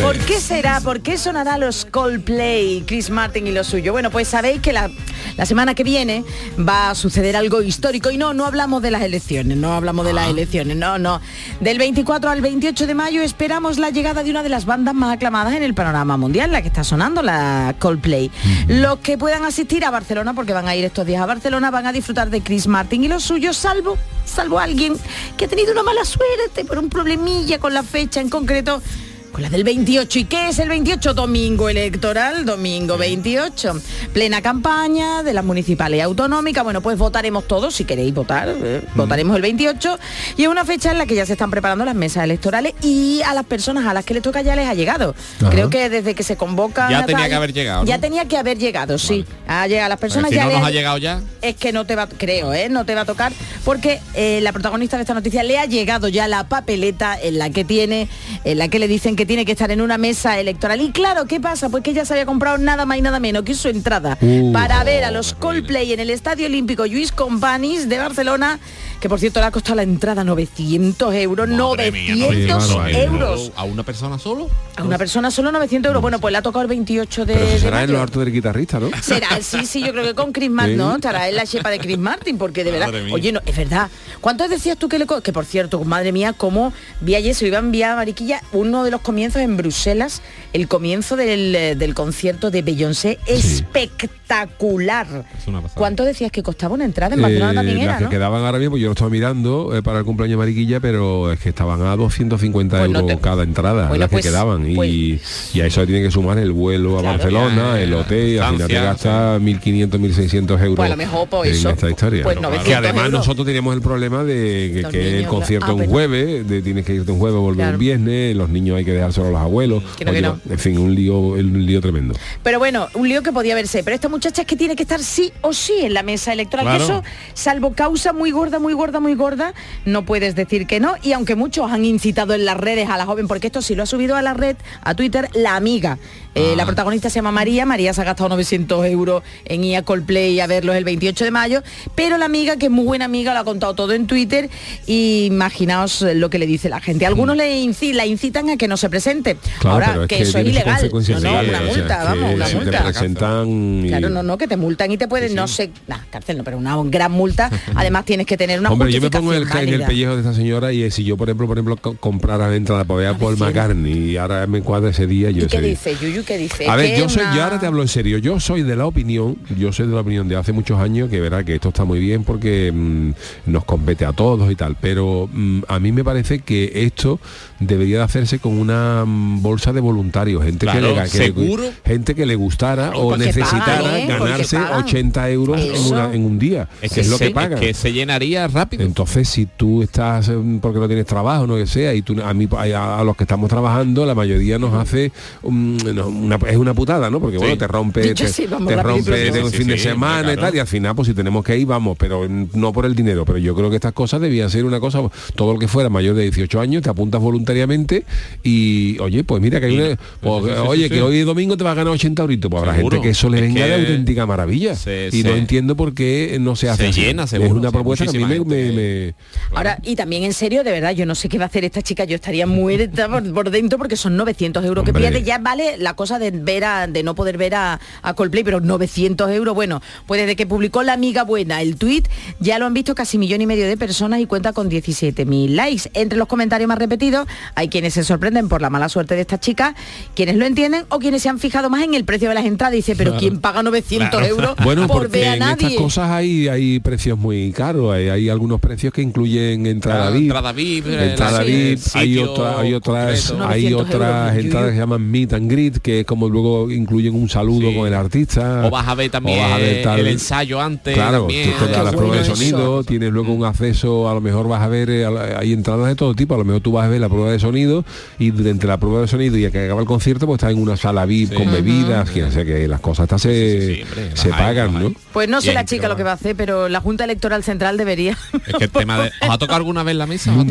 [0.02, 0.82] ¿Por qué será?
[0.82, 3.92] ¿Por qué sonará los Coldplay, Chris Martin y lo suyo?
[3.92, 4.90] Bueno, pues sabéis que la,
[5.38, 6.26] la semana que viene
[6.60, 10.14] va a suceder algo histórico y no, no hablamos de las elecciones, no hablamos de
[10.14, 11.22] las elecciones, no, no.
[11.62, 15.14] Del 24 al 28 de mayo esperamos la llegada de una de las bandas más
[15.14, 18.32] aclamadas en el panorama mundial, la que está sonando, la Coldplay.
[18.68, 21.86] Los que puedan asistir a Barcelona, porque van a ir estos días a Barcelona, van
[21.86, 24.96] a disfrutar de Chris Martin y los suyos, salvo, salvo alguien
[25.38, 28.82] que ha tenido una mala suerte por un problemilla con la fecha en concreto
[29.32, 30.20] con la del 28.
[30.20, 31.14] ¿Y qué es el 28?
[31.14, 33.80] Domingo electoral, domingo 28.
[34.14, 36.64] Plena campaña de las municipales y autonómicas.
[36.64, 38.48] Bueno, pues votaremos todos, si queréis votar.
[38.50, 40.00] eh, Votaremos el 28.
[40.38, 43.22] Y es una fecha en la que ya se están preparando las mesas electorales y
[43.24, 45.14] a las personas a las que les toca ya les ha llegado.
[45.42, 45.50] Ajá.
[45.52, 46.90] Creo que desde que se convoca...
[46.90, 49.26] Ya tenía que haber llegado, Ya tenía que haber llegado, sí.
[49.48, 51.22] Ha llegado a las personas si ya no les nos ha- ha llegado ya.
[51.42, 52.70] es que no te va, creo, ¿eh?
[52.70, 53.34] no te va a tocar,
[53.66, 57.50] porque eh, la protagonista de esta noticia le ha llegado ya la papeleta en la
[57.50, 58.08] que tiene,
[58.46, 60.80] en la que le dicen que tiene que estar en una mesa electoral.
[60.80, 61.68] Y claro, ¿qué pasa?
[61.68, 64.54] Pues que ella se había comprado nada más y nada menos que su entrada Uh,
[64.54, 68.60] para ver a los Coldplay en el Estadio Olímpico Luis Companys de Barcelona,
[69.00, 73.52] que por cierto le ha costado la entrada 900 euros, Madre mía, 900 900 euros.
[73.56, 74.50] ¿A una persona solo?
[74.76, 76.02] A una persona solo 900 euros.
[76.02, 78.20] Bueno, pues le ha tocado el 28 de, Pero eso de será en lo harto
[78.20, 78.90] del guitarrista, ¿no?
[79.02, 80.78] Será, sí, sí, yo creo que con Chris Martin.
[80.78, 80.96] ¿no?
[80.96, 83.90] Estará en la chepa de Chris Martin, porque de verdad, oye, no, es verdad.
[84.22, 87.58] ¿Cuántos decías tú que le que por cierto, madre mía, cómo vi ayer, se iba
[87.58, 90.22] a enviar a Mariquilla uno de los comienzos en Bruselas,
[90.54, 95.08] el comienzo del, eh, del concierto de Beyoncé, espectacular.
[95.38, 95.62] Es una.
[95.62, 97.16] ¿Cuánto decías que costaba una entrada?
[97.16, 98.10] En Barcelona Eh, también era, que ¿no?
[98.10, 101.40] quedaban ahora mismo, yo lo estaba mirando eh, para el cumpleaños de Mariquilla, pero es
[101.40, 104.70] que estaban a 250 Pues no euros te- cada entrada, Bueno, las pues- que quedaban.
[104.70, 105.20] y,
[105.54, 107.18] y a eso tiene que sumar el vuelo a Claro.
[107.18, 110.90] Barcelona, Ya, el hotel, y al final te estancia, gasta 1.500, 1.600 euros Pues a
[110.92, 112.24] lo mejor, pues, en eso, esta historia.
[112.24, 113.20] pues que 900 además euros.
[113.20, 116.94] nosotros teníamos el problema de que, el concierto ah, es un jueves, de tienes que
[116.96, 117.74] irte un jueves, volver Claro.
[117.74, 119.84] un viernes, los niños hay que dejárselo a los abuelos.
[119.84, 120.40] No, que Oye, no.
[120.50, 122.14] En fin, un lío, un lío tremendo.
[122.44, 123.84] Pero bueno, un lío que podía verse.
[123.84, 126.78] Pero esta muchacha es que tiene que estar sí o sí en la mesa electoral.
[126.78, 130.96] Que eso, salvo causa muy gorda, muy gorda, muy gorda, no puedes decir que no.
[131.04, 133.84] Y aunque muchos han incitado en las redes a la joven, porque esto sí lo
[133.84, 135.98] ha subido a la red, a Twitter, la amiga.
[136.38, 137.66] Eh, La protagonista se llama María.
[137.66, 141.32] María se ha gastado 900 euros en ir a Coldplay a verlos el 28 de
[141.32, 141.64] mayo.
[141.96, 144.50] Pero la amiga, que es muy buena amiga, lo ha contado todo en Twitter.
[144.86, 147.06] Y imaginaos lo que le dice la gente.
[147.06, 149.38] Algunos le inci- la incitan a que no se presente.
[149.60, 150.90] Claro, Ahora, es que, que eso es ilegal.
[150.92, 152.84] No, no, una o sea, multa, vamos, una multa.
[152.84, 156.38] presentan y- Claro, no, no, que te multan y te pueden, no sé, nah, cárcel
[156.38, 157.50] no, pero una gran multa.
[157.76, 160.22] Además tienes que tener una Hombre, yo me pongo en el, en el pellejo de
[160.22, 163.00] esta señora y eh, si yo, por ejemplo, por ejemplo, co- comprara la entrada para
[163.00, 165.70] ver a Paul McCartney y ahora me cuadra ese día, yo ¿Y ese qué día.
[165.72, 166.24] dice, Yuyu?
[166.28, 166.68] ¿Qué dice?
[166.68, 168.76] A ver, Que yo soy, una- yo ahora te hablo en serio, yo soy de
[168.76, 171.70] la opinión, yo soy de la opinión de hace muchos años que verá que esto
[171.70, 173.12] está muy bien porque mm,
[173.46, 177.20] nos compete a todos y tal, pero mm, a mí me parece que esto
[177.60, 181.26] debería de hacerse con una mm, bolsa de voluntarios, gente Claro, que, le, que le-
[181.26, 181.64] seguro.
[181.86, 184.06] gente que le gustara o necesitara pagan, ¿eh?
[184.08, 184.84] Ganarse pagan.
[184.84, 185.90] 80 euros en, Eso.
[185.94, 187.60] una- en un día, Es que es lo se, que pagan.
[187.60, 188.84] que se llenaría rápido.
[188.84, 190.30] Entonces, si tú estás
[190.62, 193.24] porque no tienes trabajo, no que sea, y tú a mí a, a los que
[193.24, 195.12] estamos trabajando, la mayoría nos hace
[195.44, 197.20] um, no, una, es una putada, ¿no?
[197.20, 200.36] Porque bueno, te rompe, Dicho te, rompe de un Sí, fin de sí, semana y
[200.36, 200.42] claro.
[200.42, 203.26] tal, y al final, pues si tenemos que ir, vamos, pero no por el dinero.
[203.26, 205.00] Pero yo creo que estas cosas debían ser una cosa,
[205.36, 208.06] todo lo que fuera mayor de 18 años, te apuntas voluntariamente
[208.44, 211.18] y oye, pues mira que hay una, pues, sí, sí, sí, oye, sí, que hoy
[211.20, 212.50] es domingo te va a ganar 80 euritos.
[212.52, 212.96] Pues habrá Seguro.
[212.98, 214.74] gente que eso le Es venga de auténtica maravilla.
[215.12, 217.02] y no entiendo por qué no se hace se así.
[217.02, 219.14] llena, Es seguro, una sí, propuesta que a mí me,
[219.54, 221.82] Ahora, y también en serio, de verdad, yo no sé qué va a hacer esta
[221.82, 225.78] chica, yo estaría muerta por, por dentro porque son 900 euros que pierde, ya vale
[225.78, 229.54] la, cosa de ver a, de no poder ver a, a Coldplay, pero 900 euros,
[229.54, 232.04] bueno, pues desde que publicó la amiga buena el tweet,
[232.40, 235.90] ya lo han visto casi millón y medio de personas y cuenta con 17.000 likes.
[235.94, 239.40] Entre los comentarios más repetidos hay quienes se sorprenden por la mala suerte de esta
[239.40, 239.76] chica,
[240.16, 242.74] quienes lo entienden o quienes se han fijado más en el precio de las entradas.
[242.74, 245.68] Dice, pero ¿quién paga 900 euros Bueno, por porque ver a en nadie?
[245.68, 250.24] estas cosas hay, hay precios muy caros, hay, hay algunos precios que incluyen entrada VIP,
[250.24, 253.38] entrada VIP, entrada la- VIP, hay, otra- hay otras, hay
[253.72, 257.16] 900 otras euros, entradas que se llaman meet and greet, que es como luego incluyen
[257.16, 257.76] un saludo Sí.
[257.76, 258.66] con el artista.
[258.66, 260.94] O vas a ver también o vas a ver tal- el ensayo antes.
[260.94, 261.52] Claro, también.
[261.58, 262.84] tú te das qué la prueba de sonido, eso.
[262.84, 266.14] tienes luego un acceso, a lo mejor vas a ver, eh, hay entradas de todo
[266.14, 267.86] tipo, a lo mejor tú vas a ver la prueba de sonido
[268.20, 270.62] y durante la prueba de sonido y a que acaba el concierto pues estás en
[270.62, 271.36] una sala VIP Sí.
[271.36, 274.92] con bebidas, y, o sea que las cosas estas se, hombre, se hay, pagan, ¿no?
[275.14, 277.78] Pues no sé la chica lo que va a hacer, pero la Junta Electoral Central
[277.78, 278.18] debería.
[278.46, 279.08] Es que el tema de...
[279.22, 280.32] ¿Os ha tocado alguna vez la mesa?
[280.32, 280.44] No,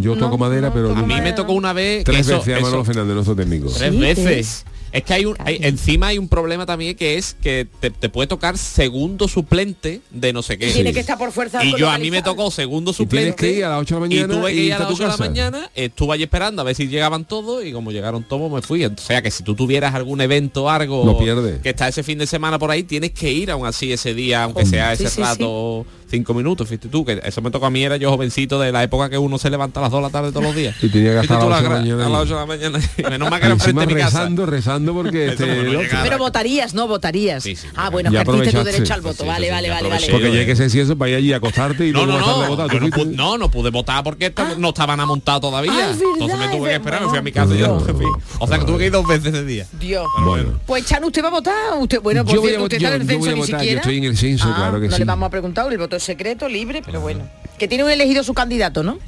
[0.00, 2.04] Yo no, toco madera, pero A mí me tocó una vez...
[2.04, 3.68] que Tres veces a Manolo Fernández, nuestro técnico.
[3.76, 4.64] Tres veces.
[4.92, 8.08] Es que hay un, hay- encima hay un problema también que es que te, te
[8.08, 10.70] puede tocar segundo suplente de no sé qué.
[10.70, 13.34] Y tiene que estar por fuerza Y yo a mí me tocó segundo Y tienes
[13.34, 13.36] suplente.
[13.36, 14.94] que ir a las 8 de la mañana y tuve que ir a las tu
[14.94, 15.24] 8 de la casa.
[15.24, 18.84] mañana, estuve allí esperando a ver si llegaban todos y como llegaron todos me fui.
[18.84, 21.60] O sea que si tú tuvieras algún evento o algo Lo pierdes.
[21.60, 24.44] que está ese fin de semana por ahí, tienes que ir aún así ese día,
[24.44, 27.70] aunque sea Sí, ese sí, rato, cinco minutos, fíjate tú, que eso me tocó a
[27.70, 30.02] mí, era yo jovencito de la época que uno se levanta a las 2 de
[30.02, 30.74] la tarde todos los días.
[30.82, 32.12] Y tenía que estar a tú las 8 de la mañana a ahí.
[32.12, 32.80] las 8 de la mañana.
[33.10, 34.18] Menos mal que era enfrente de mi casa.
[34.20, 35.80] rezando, rezando porque este, no.
[36.02, 36.88] Pero votarías, ¿no?
[36.88, 37.42] Votarías.
[37.42, 38.72] Sí, sí, ah, bueno, Ya ejerciste tu aprovechaste.
[38.72, 39.22] derecho al voto.
[39.22, 40.06] Sí, vale, sí, vale, ya vale, vale.
[40.10, 42.48] porque ya que se si eso para ir allí a acostarte y No, no, no,
[42.48, 42.70] votar.
[42.72, 45.72] yo no, no, no pude votar porque esta- no estaban amontados todavía.
[45.74, 47.80] Ah, es Entonces me tuve que es esperar, me fui a mi casa y No.
[47.80, 48.06] fui.
[48.38, 49.66] O sea que tuve que ir dos veces ese día.
[49.78, 50.06] Dios.
[50.24, 50.58] Bueno.
[50.66, 51.54] Pues Chano, ¿usted va a votar?
[51.78, 53.40] Usted, bueno, por Yo a cierto, usted está en el yo- yo censo a ni
[53.40, 53.80] votar, yo siquiera.
[53.80, 54.98] estoy en el censo, Ah, claro que no sí.
[54.98, 57.24] le vamos a preguntar, el voto secreto, libre, pero bueno.
[57.58, 58.98] Que tiene un elegido su candidato, ¿no?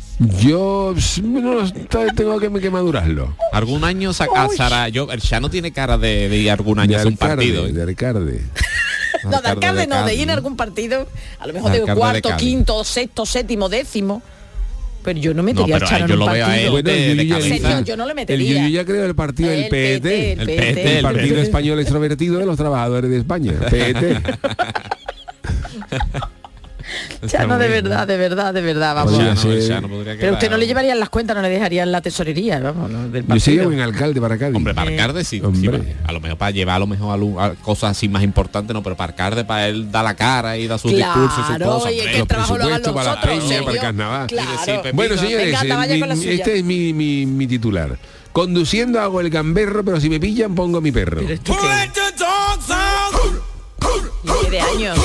[0.41, 1.73] Yo no,
[2.17, 3.35] tengo que, que madurarlo.
[3.53, 7.01] Algún año saca Sara, yo, el Chano tiene cara de, de ir algún año a
[7.03, 7.67] De un alcalde, partido.
[7.67, 7.73] ¿eh?
[7.73, 8.41] de alcalde.
[9.23, 10.33] No, de Alcalde alcalde de no, de ir en ¿no?
[10.33, 11.07] algún partido,
[11.41, 14.23] a lo mejor de de cuarto, quinto, sexto, séptimo, décimo.
[15.05, 16.65] Pero yo no No, metería pero a yo en un lo veo a partido.
[16.67, 17.69] él Bueno, de, el de Yuyu ya- En cabeza.
[17.69, 18.63] serio, yo no le El metería.
[18.63, 21.43] Yuyu ya creó el partido del El PET, PT, el PT, Partido PT.
[21.43, 23.97] Español Extrovertido de los Trabajadores de España, PET.
[27.27, 29.17] Chano, de verdad, de verdad, de verdad, vamos.
[29.67, 32.91] Chano Pero usted no le llevaría las cuentas, no le dejaría en la tesorería, vamos,
[32.91, 33.09] ¿no?
[33.09, 33.65] del Yo sería partido.
[33.67, 34.57] buen alcalde para Cádiz.
[34.57, 35.97] Hombre, para alcalde sí, sí, Hombre.
[36.07, 38.75] a lo mejor para llevar a lo mejor a, lu- a cosas así más importantes,
[38.75, 41.59] no, pero para alcalde, para él da la cara y da sus Claro, discursos, sus
[41.67, 41.93] cosas.
[41.93, 44.27] y que el trabajo lo hagan para nosotros, la peña, para el carnaval.
[44.27, 44.51] Claro.
[44.53, 44.97] Sí, sí, Pepito.
[44.97, 47.97] Bueno, señores, eh, mi- este es mi, mi- mi titular.
[48.33, 51.21] Conduciendo hago el gamberro, pero si me pillan pongo mi perro.
[51.21, 51.67] Pero esto qué-
[54.23, 54.99] ¿Y qué de años?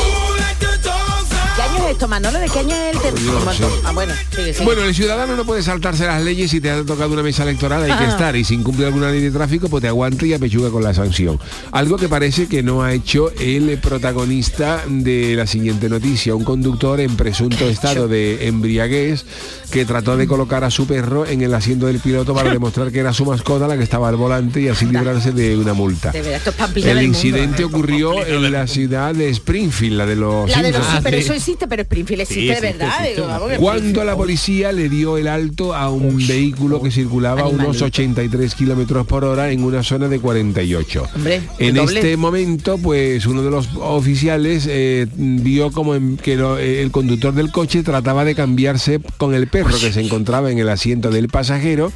[1.56, 2.38] ¿Qué año es esto, Manolo?
[2.38, 3.54] ¿De qué año es el tema?
[3.60, 3.68] No.
[3.86, 4.66] Ah, bueno, sigue, sigue.
[4.66, 7.84] Bueno, el ciudadano no puede saltarse las leyes si te ha tocado una mesa electoral,
[7.84, 10.70] hay que estar y si incumple alguna ley de tráfico, pues te aguanta y apechuga
[10.70, 11.40] con la sanción.
[11.72, 17.00] Algo que parece que no ha hecho el protagonista de la siguiente noticia, un conductor
[17.00, 19.26] en presunto estado de embriaguez
[19.72, 23.00] que trató de colocar a su perro en el asiento del piloto para demostrar que
[23.00, 26.12] era su mascota la que estaba al volante y así librarse de una multa.
[26.12, 27.66] De verdad, esto es El mundo, incidente ¿eh?
[27.66, 30.98] ocurrió en la ciudad de Springfield, la de los La de los Simpsons.
[30.98, 31.24] sí, pero sí.
[31.24, 32.88] eso existe, pero Springfield existe Sí, de existe, verdad.
[33.00, 36.82] existe digo, una vamos, que Cuando la policía le dio el alto a un vehículo
[36.82, 37.86] que circulaba a unos Animalito.
[37.86, 41.08] 83 kilómetros por hora en una zona de 48.
[41.16, 42.00] Hombre, en doble.
[42.00, 46.92] este momento, pues uno de los oficiales eh, vio como en- que lo- eh, el
[46.92, 51.10] conductor del coche trataba de cambiarse con el perro que se encontraba en el asiento
[51.12, 51.92] del pasajero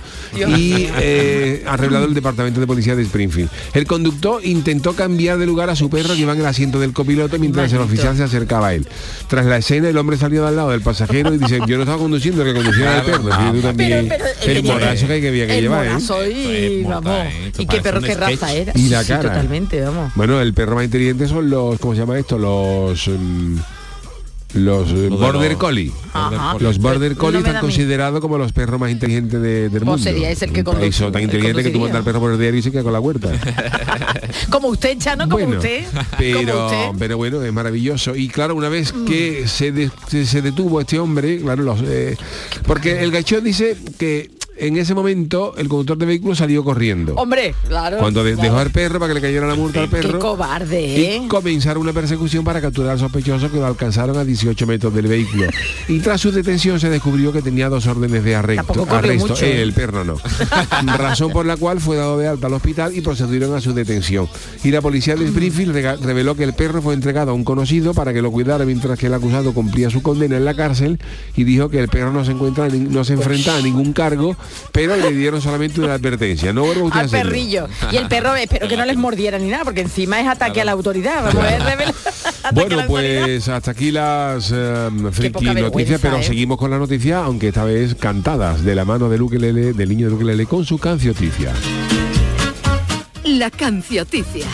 [0.57, 3.49] y eh, ha revelado el departamento de policía de Springfield.
[3.73, 6.93] El conductor intentó cambiar de lugar a su perro que iba en el asiento del
[6.93, 8.87] copiloto mientras el oficial se acercaba a él.
[9.27, 11.83] Tras la escena, el hombre salió de al lado del pasajero y dice, yo no
[11.83, 13.23] estaba conduciendo, el que conducía el perro.
[13.23, 15.85] Claro, Sí, tú también- Pero, pero, el eh, morazo que, hay que había que llevar,
[15.87, 16.31] ¿eh?
[16.31, 17.25] y, vamos.
[17.25, 17.51] ¿eh?
[17.57, 18.73] ¿Y qué perro qué raza era?
[18.75, 19.21] Y la cara.
[19.21, 20.11] totalmente, vamos.
[20.15, 22.37] Bueno, el perro más inteligente son los, ¿cómo se llama esto?
[22.37, 23.09] Los...
[24.53, 25.91] mm, los eh, de Border Collie.
[26.13, 26.57] Ajá.
[26.59, 29.83] Los Border No Collie me están considerados como los perros más inteligentes de- del Pues
[29.85, 29.97] mundo.
[30.03, 31.79] sería ese el que Un país conduce- tan el inteligente que tú conduciría.
[31.81, 33.29] mandas al perro por el diario y se queda con la huerta.
[34.49, 35.85] Como usted, Chano, como bueno, usted.
[35.91, 36.85] como pero, usted.
[36.97, 38.15] pero bueno, es maravilloso.
[38.15, 42.17] Y claro, una vez que se, de- se, se detuvo este hombre, claro, los, eh,
[42.65, 47.13] porque el gachón dice que en ese momento el conductor de vehículo salió corriendo.
[47.15, 47.97] Hombre, claro.
[47.97, 50.19] Cuando de- dejó al perro para que le cayera la multa al Qué perro.
[50.19, 51.21] cobarde, Y ¿eh?
[51.27, 55.47] comenzaron una persecución para capturar al sospechoso que lo alcanzaron a 18 metros del vehículo.
[55.87, 58.85] Y tras su detención se descubrió que tenía dos órdenes de arresto.
[58.89, 59.27] Arresto.
[59.29, 59.45] mucho.
[59.45, 60.15] Eh, el perro no.
[60.97, 64.27] Razón por la cual fue dado de alta al hospital y procedieron a su detención.
[64.63, 68.13] Y la policía de Springfield reveló que el perro fue entregado a un conocido para
[68.13, 70.99] que lo cuidara mientras que el acusado cumplía su condena en la cárcel
[71.35, 74.35] y dijo que el perro no se encuentra no se enfrenta a ningún cargo
[74.71, 76.53] pero le dieron solamente una advertencia.
[76.53, 77.29] No vuelva usted a Al hacerlo.
[77.31, 77.67] perrillo.
[77.91, 80.65] Y el perro, espero que no les mordiera ni nada, porque encima es ataque a
[80.65, 81.23] la autoridad.
[81.25, 81.93] Vamos a ver,
[82.53, 86.23] Bueno, pues hasta aquí las eh, friki poca noticias, pero ¿eh?
[86.23, 90.07] seguimos con la noticia, aunque esta vez cantadas de la mano del ukelele, del niño
[90.07, 91.53] del ukelele con su cancioticia.
[93.25, 94.45] La cancioticia.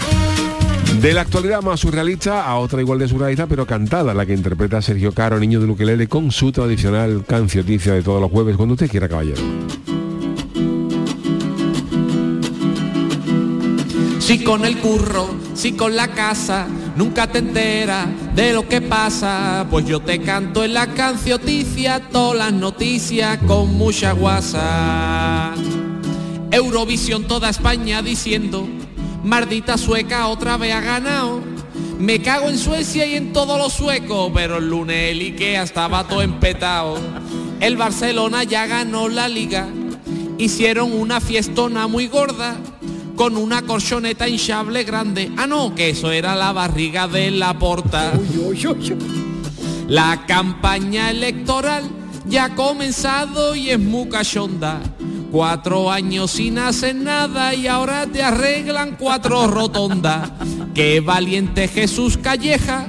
[1.06, 4.82] De la actualidad más surrealista a otra igual de surrealista, pero cantada, la que interpreta
[4.82, 8.89] Sergio Caro, niño del ukelele, con su tradicional cancioticia de todos los jueves, cuando usted
[8.89, 9.39] quiera, caballero.
[14.18, 16.65] Si con el curro, si con la casa,
[16.96, 22.36] nunca te enteras de lo que pasa, pues yo te canto en la cancioticia todas
[22.36, 25.54] las noticias con mucha guasa.
[26.50, 28.68] Eurovisión toda España diciendo,
[29.26, 31.42] maldita sueca otra vez ha ganado.
[32.00, 36.08] Me cago en Suecia y en todos los suecos, pero el lunes el Ikea estaba
[36.08, 36.98] todo empetado.
[37.60, 39.68] El Barcelona ya ganó la liga,
[40.38, 42.58] hicieron una fiestona muy gorda
[43.16, 45.32] con una colchoneta hinchable grande.
[45.38, 48.14] Ah, no, que eso era la barriga de la porta.
[49.88, 51.84] La campaña electoral
[52.28, 54.82] ya ha comenzado y es muy cachonda.
[55.36, 60.32] Cuatro años sin hacer nada y ahora te arreglan cuatro rotondas.
[60.74, 62.88] Qué valiente Jesús Calleja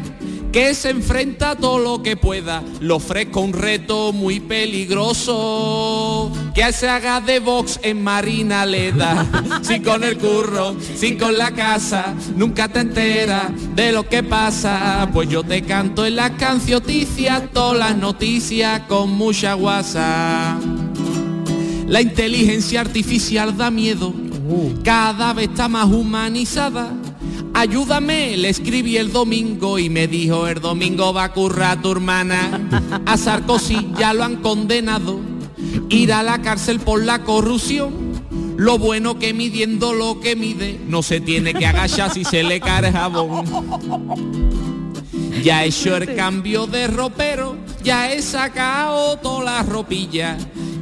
[0.53, 2.63] que se enfrenta a todo lo que pueda.
[2.79, 6.31] Le ofrezco un reto muy peligroso.
[6.55, 9.27] Que se haga de box en Marina Leda.
[9.63, 15.11] Si con el curro, si con la casa, nunca te enteras de lo que pasa.
[15.13, 20.57] Pues yo te canto en la cancioticia todas las noticias con mucha guasa.
[21.87, 24.13] La inteligencia artificial da miedo,
[24.83, 26.93] cada vez está más humanizada.
[27.55, 32.69] Ayúdame, le escribí el domingo y me dijo el domingo va a currar tu hermana.
[33.07, 35.21] A Sarkozy ya lo han condenado,
[35.89, 37.95] ir a la cárcel por la corrupción.
[38.57, 42.59] Lo bueno que midiendo lo que mide, no se tiene que agachar si se le
[42.61, 43.45] cae el jabón.
[45.45, 50.37] Ya he hecho el cambio de ropero, ya he sacado todas las ropillas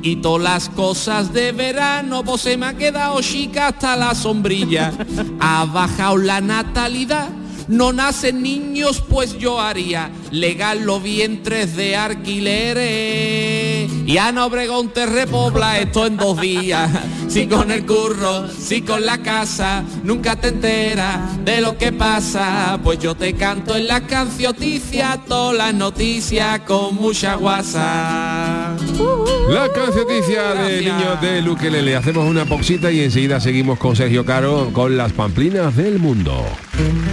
[0.04, 4.92] y todas las cosas de verano, pues se me ha quedado chica hasta la sombrilla.
[5.40, 7.28] Ha bajado la natalidad,
[7.68, 13.90] no nacen niños, pues yo haría legal los vientres de alquileres.
[14.06, 16.90] Y Ana Obregón te repobla esto en dos días.
[17.26, 22.78] Si con el curro, si con la casa, nunca te enteras de lo que pasa.
[22.84, 28.63] Pues yo te canto en la cancioticia todas las noticias con mucha guasa.
[29.48, 30.82] La cancioticia de Gracias.
[30.82, 31.96] niño del ukelele.
[31.96, 36.44] Hacemos una pausita y enseguida seguimos con Sergio Caro con las pamplinas del mundo.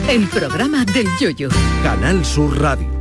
[0.07, 1.49] El programa del yoyo.
[1.83, 3.00] Canal Sur Radio.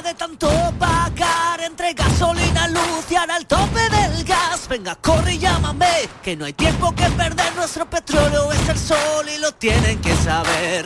[0.11, 5.37] de tanto pagar entre gasolina, luz y ahora el tope del gas, venga, corre y
[5.37, 9.99] llámame, que no hay tiempo que perder, nuestro petróleo es el sol y lo tienen
[9.99, 10.85] que saber.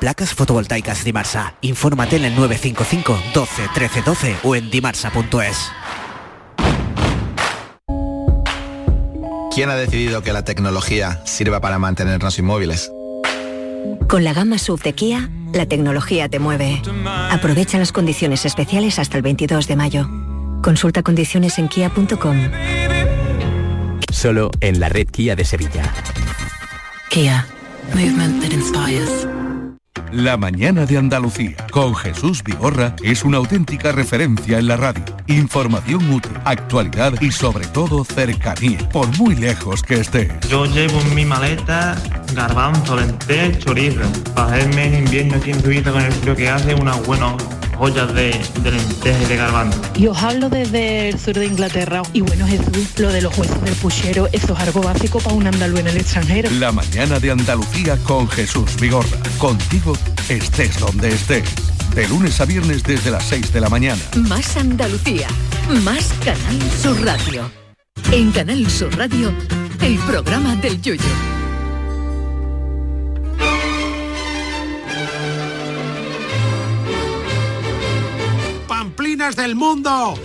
[0.00, 1.54] Placas fotovoltaicas Dimarsa.
[1.60, 5.70] Infórmate en el 955 12 13 12 o en dimarsa.es.
[9.54, 12.90] ¿Quién ha decidido que la tecnología sirva para mantenernos inmóviles?
[14.08, 16.82] Con la gama SUV de Kia, la tecnología te mueve.
[17.30, 20.08] Aprovecha las condiciones especiales hasta el 22 de mayo.
[20.62, 22.36] Consulta condiciones en kia.com.
[24.12, 25.92] Solo en la red Kia de Sevilla.
[27.10, 27.46] Kia.
[27.94, 29.26] Movement that inspires.
[30.10, 35.04] La mañana de Andalucía con Jesús Vigorra es una auténtica referencia en la radio.
[35.26, 40.32] Información útil, actualidad y sobre todo cercanía, por muy lejos que estés.
[40.48, 41.96] Yo llevo en mi maleta
[42.34, 44.00] garbanzo, lentejas, chorizo.
[44.34, 47.34] Para hacerme en invierno aquí en Suiza con el frío que hace unas buenas
[47.82, 48.30] ollas de,
[48.62, 49.80] de lentejas y de garbanzo.
[49.96, 52.02] Y os hablo desde el sur de Inglaterra.
[52.12, 55.46] Y bueno, Jesús, lo de los huesos del puchero, eso es algo básico para un
[55.48, 56.48] andaluz en el extranjero.
[56.60, 59.18] La mañana de Andalucía con Jesús Vigorra.
[59.38, 59.94] Contigo
[60.28, 61.48] estés donde estés.
[61.92, 64.00] De lunes a viernes desde las 6 de la mañana.
[64.14, 65.26] Más Andalucía.
[65.82, 67.50] Más Canal Sur Radio.
[68.12, 69.34] En Canal Sur Radio,
[69.80, 71.31] el programa del yoyo.
[79.30, 80.18] Del mundo.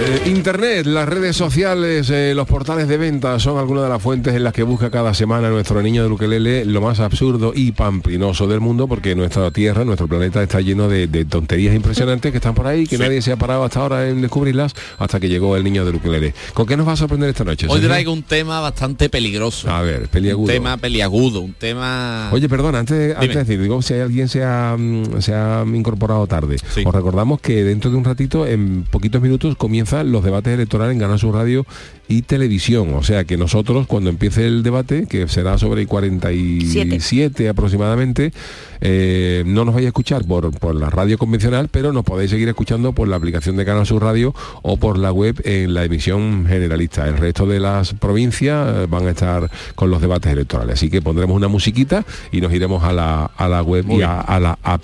[0.00, 4.32] Eh, Internet, las redes sociales, eh, los portales de venta son algunas de las fuentes
[4.34, 8.46] en las que busca cada semana nuestro niño de Ukelele lo más absurdo y pamplinoso
[8.46, 12.54] del mundo porque nuestra Tierra, nuestro planeta está lleno de, de tonterías impresionantes que están
[12.54, 15.64] por ahí, que nadie se ha parado hasta ahora en descubrirlas hasta que llegó el
[15.64, 16.32] niño del Ukelele.
[16.54, 17.66] ¿Con qué nos va a sorprender esta noche?
[17.68, 19.68] Hoy traigo un tema bastante peligroso.
[19.68, 20.44] A ver, peliagudo.
[20.44, 22.28] Un tema peliagudo, un tema...
[22.32, 25.34] Oye, perdona, antes, de- antes de decir, digo, si hay alguien se ha, mm, se
[25.34, 29.56] ha incorporado tarde, os recordamos que dentro de un ratito, en poquitos minutos,
[29.88, 31.64] comienzan los debates electorales en Ganar su Radio
[32.08, 32.92] y televisión.
[32.94, 38.32] O sea que nosotros, cuando empiece el debate, que será sobre el 47 aproximadamente,
[38.80, 42.48] eh, no nos vais a escuchar por, por la radio convencional, pero nos podéis seguir
[42.48, 46.44] escuchando por la aplicación de Canal Sur Radio o por la web en la emisión
[46.46, 47.08] generalista.
[47.08, 50.74] El resto de las provincias eh, van a estar con los debates electorales.
[50.74, 54.02] Así que pondremos una musiquita y nos iremos a la, a la web Muy y
[54.02, 54.82] a la app.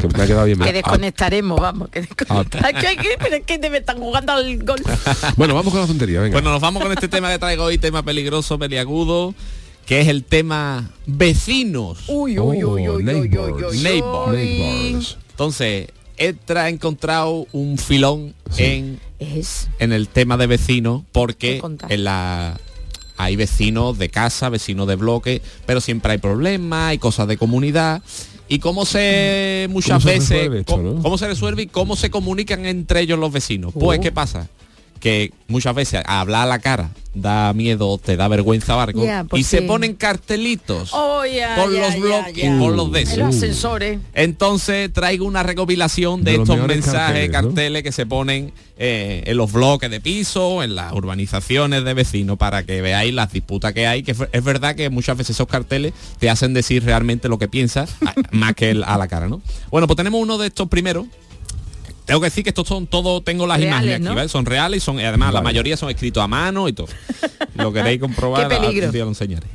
[0.00, 0.58] Que me ha quedado bien.
[0.58, 2.84] Que Ah, desconectaremos, vamos, que desconectaremos.
[2.84, 4.80] Ay, que- pero es que te me están jugando al gol.
[5.36, 6.34] Bueno, vamos con la tontería, venga.
[6.34, 9.34] Bueno, nos vamos con este tema que traigo hoy, tema peligroso, peliagudo,
[9.86, 12.04] que es el tema vecinos.
[12.08, 13.78] Uy, uy, uy, uy, uy, uy, uy, uy.
[13.80, 14.32] Neighbors.
[14.32, 15.18] Neighbors.
[15.30, 19.68] Entonces, Etra ha encontrado un filón en, Es.
[19.80, 22.56] en el tema de vecinos porque en la
[23.16, 28.00] hay vecinos de casa, vecinos de bloque, pero siempre hay problemas, hay cosas de comunidad.
[28.54, 31.02] Y cómo se muchas veces esto, no?
[31.02, 33.72] cómo se resuelve y cómo se comunican entre ellos los vecinos.
[33.78, 34.02] Pues Oh.
[34.02, 34.48] qué pasa?
[35.00, 39.44] Que muchas veces hablar a la cara da miedo, te da vergüenza barco pues y
[39.44, 43.18] se ponen cartelitos Oh, ya, por los bloques, por los de esos.
[43.18, 43.98] los ascensores.
[44.14, 47.32] Entonces traigo una recopilación de, De estos mensajes, carteles, ¿no?
[47.48, 52.36] carteles que se ponen eh, en los bloques de piso, en las urbanizaciones de vecinos,
[52.38, 55.92] para que veáis las disputas que hay, que es verdad que muchas veces esos carteles
[56.18, 57.94] te hacen decir realmente lo que piensas,
[58.32, 59.40] más que el- a la cara, ¿no?
[59.70, 61.06] Bueno, pues tenemos uno de estos primeros.
[62.04, 64.14] Tengo que decir que estos son todos, tengo las Reales, imágenes aquí, ¿no?
[64.14, 64.28] ¿vale?
[64.28, 66.88] Son reales y son, y además la mayoría son escritos a mano y todo.
[67.54, 68.92] Lo queréis comprobar, Qué peligro.
[68.92, 69.46] día lo enseñaré.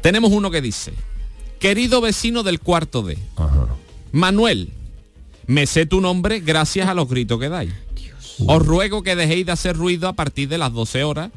[0.00, 0.92] Tenemos uno que dice,
[1.58, 3.18] querido vecino del cuarto D,
[4.12, 4.70] Manuel,
[5.46, 7.72] me sé tu nombre gracias a los gritos que dais.
[8.46, 11.30] Os ruego que dejéis de hacer ruido a partir de las 12 horas.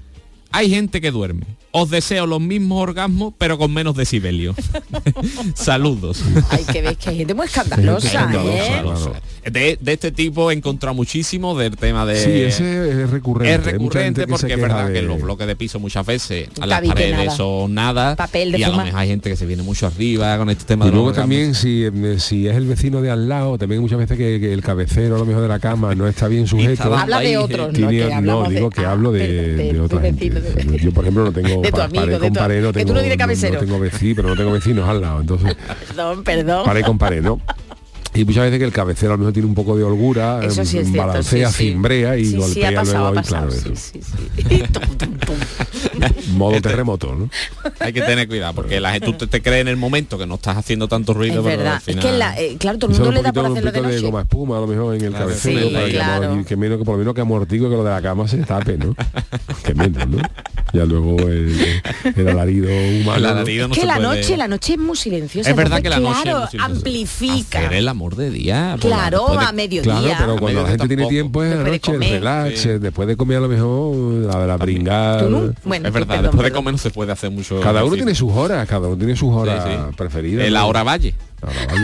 [0.51, 1.45] Hay gente que duerme.
[1.75, 4.53] Os deseo los mismos orgasmos, pero con menos decibelio.
[5.55, 6.23] Saludos.
[6.51, 9.49] Hay que ver que hay gente muy escandalosa, ¿eh?
[9.51, 12.15] De, de este tipo he encontrado muchísimo del tema de...
[12.15, 13.53] Sí, ese es recurrente.
[13.55, 16.65] Es recurrente porque es verdad de- que en los bloques de piso muchas veces a
[16.65, 17.31] las paredes nada.
[17.31, 18.85] son nada Papel de y a lo fumar.
[18.85, 21.13] mejor hay gente que se viene mucho arriba con este tema Y de los luego
[21.13, 24.53] también si, eh, si es el vecino de al lado, también muchas veces que, que
[24.53, 26.95] el cabecero a lo mejor de la cama no está bien sujeto.
[26.95, 27.89] Habla de otros, ¿no?
[27.89, 30.29] Que hablamos digo de- que ah, hablo de, de- de de otra tu gente.
[30.29, 32.67] vecino, Yo, por ejemplo, no tengo De tu amigo, pared de con tu- pared, no
[32.67, 33.53] que tengo, tú no tienes cabecero.
[33.55, 35.21] No, tengo vecinos, pero no tengo vecinos al lado.
[35.21, 35.55] Entonces,
[35.87, 36.65] Perdón, perdón.
[36.65, 37.39] pared con pared, ¿no?
[38.15, 40.63] Y muchas veces que el cabecero a lo mejor tiene un poco de holgura, Eso
[40.63, 41.69] sí es cierto, balancea, sí, sí.
[41.71, 43.75] cimbrea y Sí, sí, golpea ha pasado, luego ha y claro, pasado, eso.
[43.75, 46.31] sí, sí, sí.
[46.33, 47.27] modo terremoto, ¿no?
[47.79, 50.27] Hay que tener cuidado porque la gente tú te, te crees en el momento que
[50.27, 51.73] no estás haciendo tanto ruido, Es pero verdad.
[51.75, 52.05] al final...
[52.05, 53.87] Es que la, eh, claro, todo el mundo un le da por hacerlo de poquito
[53.87, 54.05] de noche.
[54.05, 56.29] goma espuma a lo mejor en el Claro, cabecero sí, para que, claro.
[56.31, 58.37] amor- que menos que por lo menos que amortigue que lo de la cama se
[58.37, 58.95] tape, ¿no?
[59.63, 60.17] que menos, ¿no?
[60.71, 61.55] Ya luego el,
[62.15, 63.41] el alarido humano.
[63.45, 65.49] El no que se la puede- noche, la noche es muy silenciosa.
[65.49, 67.59] Es verdad entonces, que la noche es claro, muy amplifica.
[67.59, 68.71] Hacer el amor de día.
[68.71, 69.83] la- Claro, de- a mediodía.
[69.99, 72.11] Claro, pero cuando la gente tiene tiempo es la Después de noche, el comer.
[72.19, 72.69] relax, Sí.
[72.69, 76.23] eh, después de comer a lo mejor la de la no- Bueno, es verdad, perdón,
[76.23, 76.51] después de perdón.
[76.53, 77.59] comer no se puede hacer mucho.
[77.61, 79.95] Cada uno tiene sus horas, cada uno tiene sus horas Sí, sí.
[79.95, 80.45] preferidas.
[80.47, 80.67] Eh, la ¿no?
[80.67, 81.13] hora valle.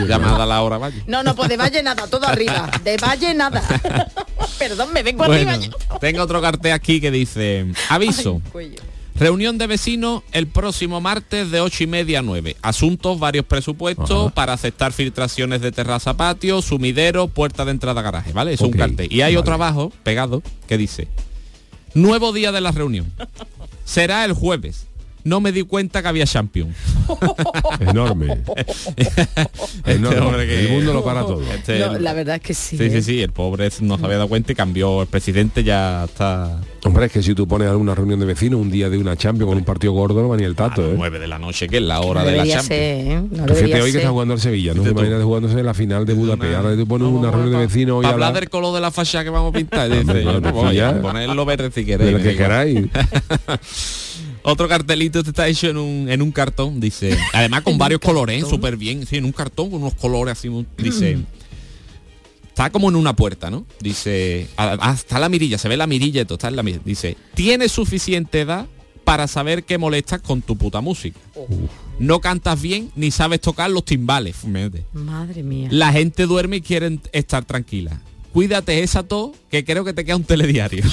[0.06, 0.46] Llamada claro.
[0.46, 1.02] la hora valle.
[1.06, 2.70] No, no, pues de valle nada, todo arriba.
[2.84, 3.62] De valle nada.
[4.58, 5.56] Perdón, me vengo Bueno, arriba.
[5.56, 5.98] yo.
[5.98, 8.40] tengo otro cartel aquí que dice aviso.
[8.58, 8.76] Ay.
[9.14, 12.56] Reunión de vecinos el próximo martes de 8 y media a 9.
[12.62, 14.34] Asuntos, varios presupuestos Ajá.
[14.34, 18.54] para aceptar filtraciones de terraza patio, sumidero, puerta de entrada a garaje, ¿vale?
[18.54, 19.08] Es un cartel.
[19.12, 19.38] Y hay vale.
[19.38, 21.08] otro abajo, pegado, que dice,
[21.92, 23.12] nuevo día de la reunión.
[23.84, 24.86] Será el jueves.
[25.24, 26.74] No me di cuenta que había champion.
[27.80, 28.38] Enorme.
[28.96, 30.46] Este Enorme.
[30.46, 31.42] que- El mundo lo para todo.
[31.52, 32.76] Este- No, la verdad es que sí.
[32.76, 32.90] Sí, ¿eh?
[32.90, 36.60] sí, sí, el pobre no se había dado cuenta y cambió el presidente, ya está
[36.82, 39.48] Hombre, es que si tú pones alguna reunión de vecinos un día de una Champions
[39.50, 40.94] con un partido gordo, no va ni el a tato, las ¿eh?
[40.96, 42.72] 9 de la noche, que es la hora No de la ser,
[43.06, 43.22] ¿eh?
[43.30, 44.00] No Que fíjate debería hoy que ser.
[44.00, 44.72] está jugando el Sevilla.
[44.72, 46.54] Imagínate jugándose la final de Budapest.
[46.54, 48.90] Ahora tú pones una reunión de vecinos hoy a hablar la- del color de la
[48.90, 49.90] facha que vamos a pintar.
[49.90, 52.12] Dice, pues, pues ponerlo verde si de queréis.
[52.12, 52.86] lo que queráis.
[54.42, 57.16] Otro cartelito este está hecho en un, en un cartón, dice.
[57.32, 58.50] Además con ¿En un varios colores, cartón?
[58.50, 59.06] súper bien.
[59.06, 60.48] Sí, en un cartón con unos colores así.
[60.78, 61.18] Dice.
[62.48, 63.64] Está como en una puerta, ¿no?
[63.80, 64.48] Dice.
[64.56, 66.82] ah, está la mirilla, se ve la mirilla y todo, está en la mirilla.
[66.84, 68.66] Dice, tienes suficiente edad
[69.04, 71.18] para saber que molestas con tu puta música.
[71.98, 74.36] no cantas bien ni sabes tocar los timbales.
[74.92, 75.68] Madre mía.
[75.70, 78.00] La gente duerme y quieren estar tranquila.
[78.32, 80.84] Cuídate esa tos, que creo que te queda un telediario.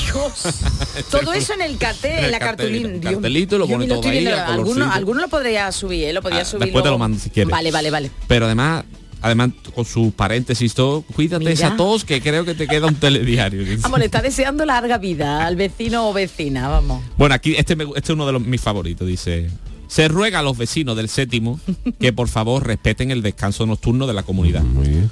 [1.12, 3.00] Todo eso en el cartel, en, la cartulina.
[3.00, 4.36] cartelito lo pone todo ahí, viendo.
[4.42, 6.14] alguno, alguno lo podría subir, ¿eh?
[6.14, 6.64] Lo podría Ah, subir.
[6.66, 7.52] después te lo mando si quieres.
[7.52, 8.12] Vale, vale, vale.
[8.28, 8.86] Pero además,
[9.22, 11.52] además con sus paréntesis todo, cuídate Mira.
[11.54, 13.64] esa tos que creo que te queda un telediario.
[13.82, 17.04] Vamos, le está deseando larga vida al vecino o vecina, vamos.
[17.18, 19.48] Bueno, aquí este, me- este es uno de los, mis favoritos, dice.
[19.88, 21.60] Se ruega a los vecinos del séptimo
[22.00, 24.64] que por favor respeten el descanso nocturno de la comunidad.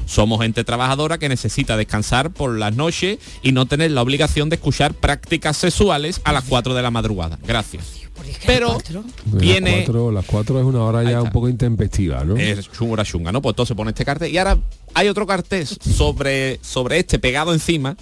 [0.06, 4.56] Somos gente trabajadora que necesita descansar por las noches y no tener la obligación de
[4.56, 7.40] escuchar prácticas sexuales a las 4 de la madrugada.
[7.46, 8.06] Gracias.
[8.46, 8.78] Pero
[9.26, 9.72] viene...
[9.72, 12.38] Las cuatro, las cuatro es una hora ya un poco intempestiva, ¿no?
[12.38, 13.42] Es chunga chunga, ¿no?
[13.42, 14.32] Pues entonces pone este cartel.
[14.32, 14.58] Y ahora
[14.94, 17.96] hay otro cartel sobre, sobre este pegado encima,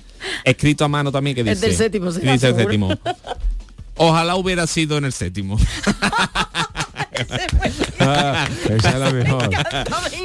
[0.43, 1.67] escrito a mano también que Es dice.
[1.67, 2.89] del séptimo, será, dice el séptimo.
[3.95, 5.57] Ojalá hubiera sido en el séptimo.
[7.99, 9.49] Ah, esa es la mejor.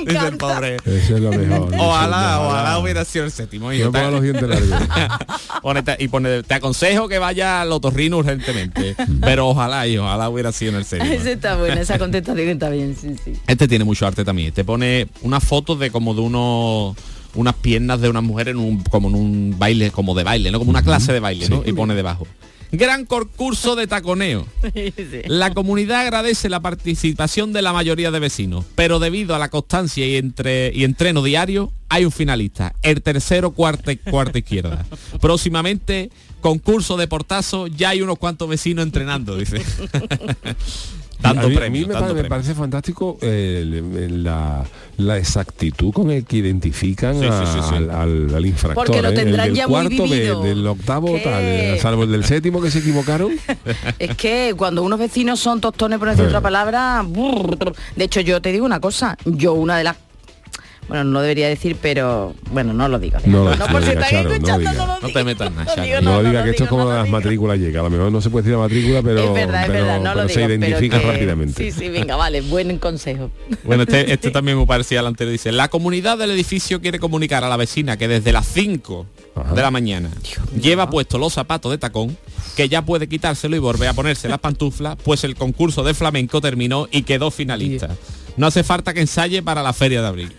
[0.07, 0.77] Dice el pobre.
[0.77, 1.75] Esa es la mejor.
[1.79, 3.73] Ojalá, ojalá hubiera sido el séptimo.
[3.73, 4.81] Y, No ponga los dientes largos.
[5.63, 8.97] Pone esta- y pone, te aconsejo que vaya al otorrino urgentemente.
[9.21, 11.13] pero ojalá, y ojalá hubiera sido en el séptimo.
[11.13, 13.33] Esa está buena, esa contestación está bien, sí, sí.
[13.47, 14.53] Este tiene mucho arte también.
[14.53, 16.97] Te pone una foto de como de unos
[17.35, 20.59] unas piernas de una mujer en un como en un baile como de baile, ¿no?
[20.59, 21.63] Como una clase de baile, ¿no?
[21.65, 22.27] Y pone debajo.
[22.73, 24.47] Gran concurso de taconeo.
[25.27, 30.07] La comunidad agradece la participación de la mayoría de vecinos, pero debido a la constancia
[30.07, 34.85] y, entre, y entreno diario, hay un finalista, el tercero cuarta, cuarta izquierda.
[35.21, 36.11] Próximamente,
[36.41, 39.63] concurso de portazo, ya hay unos cuantos vecinos entrenando, dice.
[41.21, 44.65] Tanto a mí, a premio, mí me, parece fantástico eh, la,
[44.99, 47.75] la exactitud con el que identifican Sí, sí, a- sí, sí.
[47.75, 48.87] Al, al- al infractor.
[48.87, 49.13] Porque lo ¿eh?
[49.13, 51.21] El tendrán del ya muy cuarto, de- del octavo, ¿Qué?
[51.21, 53.33] tal, eh, salvo el del séptimo que se equivocaron.
[53.99, 56.29] Es que cuando unos vecinos son tostones, por decir Eh.
[56.29, 57.05] otra palabra,
[57.97, 59.97] de hecho yo te digo una cosa, yo una de las
[60.89, 63.19] bueno, no debería decir, pero bueno, no lo digo.
[63.27, 64.73] No lo no, no por si diga, están Charo, no escuchando, diga.
[64.73, 66.85] no lo No te metas nada, No, no, no diga lo que esto es como
[66.85, 67.81] no lo las matrículas llega.
[67.81, 70.01] A lo mejor no se puede decir la matrícula, pero, es verdad, es pero- verdad,
[70.01, 70.29] no lo digo.
[70.35, 71.63] se pero identifica que- rápidamente.
[71.73, 73.31] Sí, sí, venga, vale, buen consejo.
[73.65, 75.33] Bueno, este, este también me parecía al anterior.
[75.33, 79.07] Dice, la comunidad del edificio quiere comunicar a la vecina que desde las 5
[79.55, 80.09] de la mañana
[80.61, 82.17] lleva puesto los zapatos de tacón,
[82.57, 86.41] que ya puede quitárselo y volver a ponerse las pantuflas, pues el concurso de flamenco
[86.41, 87.89] terminó y quedó finalista.
[88.39, 90.33] No hace falta que ensaye para la feria de abril.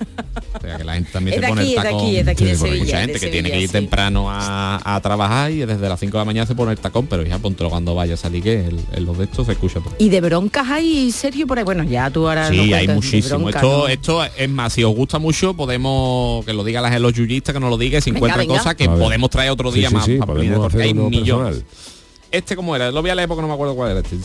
[0.57, 1.99] O sea, que la gente también Es se pone aquí, el es de tacón.
[2.01, 3.59] aquí, es de aquí de Sí, porque hay Sevilla, mucha gente de que tiene que
[3.61, 3.73] ir sí.
[3.73, 7.07] temprano a, a trabajar y desde las 5 de la mañana se pone el tacón,
[7.07, 9.79] pero ya ponte cuando vaya a salir que el, el- los de estos se escucha
[9.79, 9.93] todo.
[9.99, 11.63] Y de broncas hay Sergio por ahí.
[11.63, 13.49] Bueno, ya tú ahora Sí, hay muchísimo.
[13.49, 13.87] Esto, ¿no?
[13.87, 17.59] esto es más, si os gusta mucho, podemos que lo digan las- los yuyistas, que
[17.59, 18.57] nos lo digan, si Venga, venga.
[18.57, 20.05] cosas que podemos traer otro día sí, más.
[20.05, 21.57] sí, podemos hacer hay millones.
[21.57, 21.98] personal.
[22.31, 24.17] Este como era, lo vi a la época, no me acuerdo cuál era este.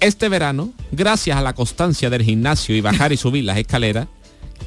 [0.00, 4.08] Este verano, gracias a la constancia del gimnasio y bajar y subir las escaleras,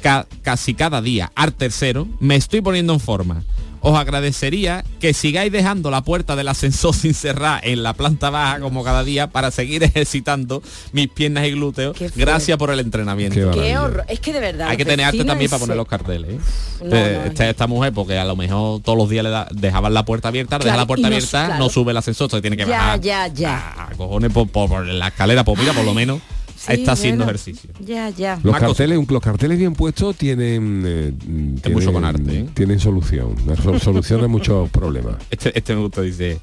[0.02, 3.42] ca- casi cada día, al tercero, me estoy poniendo en forma.
[3.86, 8.58] Os agradecería que sigáis dejando la puerta del ascensor sin cerrar en la planta baja
[8.60, 10.62] como cada día para seguir ejercitando
[10.92, 11.94] mis piernas y glúteos.
[12.16, 13.50] Gracias por el entrenamiento.
[13.50, 14.04] Qué horror.
[14.08, 14.68] Es que de verdad.
[14.68, 16.30] Hay que tener arte también para poner los carteles.
[16.30, 16.38] ¿eh?
[16.82, 19.48] No, Eh, no, esta, esta mujer, porque a lo mejor todos los días le da-
[19.50, 21.62] dejaban la puerta abierta, Claro, deja la puerta no- abierta, claro.
[21.64, 23.00] no sube el ascensor, se tiene que Ya, bajar.
[23.02, 23.74] ya, ya.
[23.88, 26.20] A cojones por, por- por la escalera, pues mira, por lo menos
[26.66, 27.38] Sí, está haciendo bueno.
[27.38, 27.70] ejercicio.
[27.80, 28.40] Ya, ya.
[28.42, 32.46] Los carteles, los carteles bien puestos tienen, eh, tienen, mucho con arte, ¿eh?
[32.54, 33.34] tienen solución.
[33.80, 35.16] Solucionan muchos problemas.
[35.30, 36.40] Este, este me gusta, dice.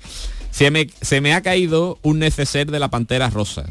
[0.52, 3.66] Se me, se me ha caído un neceser de la pantera rosa.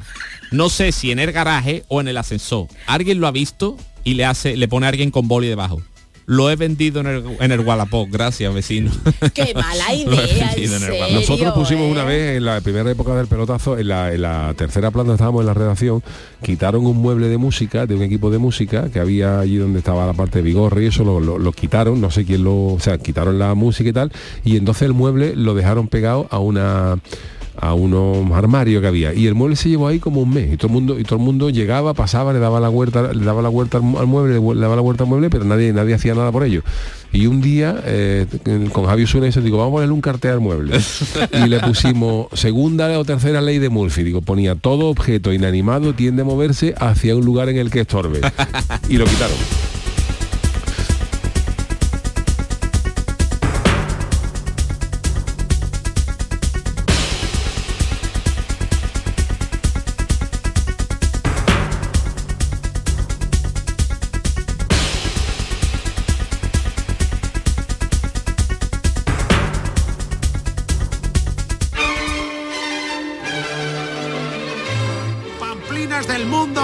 [0.50, 2.66] No sé si en el garaje o en el ascensor.
[2.86, 5.82] Alguien lo ha visto y le hace, le pone a alguien con boli debajo.
[6.30, 8.92] Lo he vendido en el, en el Wallapop, gracias vecino.
[9.34, 11.04] Qué mala Lo he idea, en serio.
[11.12, 11.90] Nosotros pusimos ¿eh?
[11.90, 15.40] una vez en la primera época del pelotazo, en la, en la tercera planta estábamos
[15.40, 16.04] en la redacción,
[16.40, 20.06] quitaron un mueble de música, de un equipo de música que había allí donde estaba
[20.06, 22.78] la parte de Vigorri y eso lo, lo- lo quitaron, no sé quién lo, o
[22.80, 24.12] sea, quitaron la música y tal,
[24.44, 26.98] y entonces el mueble lo dejaron pegado a una
[27.56, 29.12] a unos armarios que había.
[29.14, 30.52] Y el mueble se llevó ahí como un mes.
[30.52, 33.24] Y todo el mundo y todo el mundo llegaba pasaba le daba la vuelta le
[33.24, 35.72] daba la vuelta al, mu- al mueble le daba la vuelta al mueble pero nadie
[35.72, 36.62] nadie hacía nada por ello.
[37.12, 38.26] Y un día eh,
[38.72, 40.78] con Javi Osuna eso digo vamos a ponerle un cartel al mueble
[41.44, 44.02] y le pusimos segunda o tercera ley de Murphy.
[44.04, 48.20] Digo ponía todo objeto inanimado tiende a moverse hacia un lugar en el que estorbe.
[48.88, 49.36] Y lo quitaron
[76.12, 76.60] del mundo.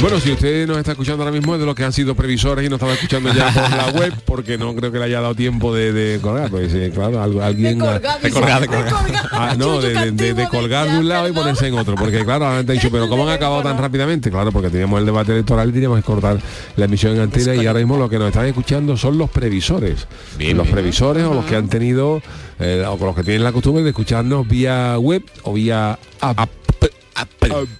[0.00, 2.64] Bueno, si usted nos está escuchando ahora mismo es de los que han sido previsores
[2.64, 5.34] y nos estaba escuchando ya por la web, porque no creo que le haya dado
[5.34, 7.80] tiempo de, de colgar, pues sí, claro, algo- alguien...
[7.80, 7.84] De
[8.30, 8.94] colgar, de colgar.
[9.32, 12.24] Ah, no, de, de- de- de colgar de un lado y ponerse en otro, porque
[12.24, 14.30] claro, ahora te he dicho, pero ¿cómo han acabado tan rápidamente?
[14.30, 16.38] Claro, porque teníamos el debate electoral y teníamos que cortar
[16.76, 20.06] la emisión en antena y ahora mismo lo que nos están escuchando son los previsores.
[20.38, 20.74] Bien, los bien.
[20.76, 22.22] previsores o los que han tenido,
[22.60, 26.50] eh, o los que tienen la costumbre de escucharnos vía web o vía app.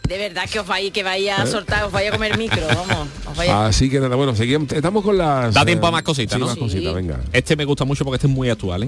[0.09, 3.09] De verdad que os vais, que vais a soltar, os vais a comer micro, vamos.
[3.30, 5.55] Os vais a- Así que nada, bueno, seguimos, estamos con las...
[5.55, 6.47] Da tiempo a eh, más cositas, sí, ¿no?
[6.47, 7.20] más cositas, venga.
[7.32, 8.86] Este me gusta mucho porque este es muy actual, ¿eh?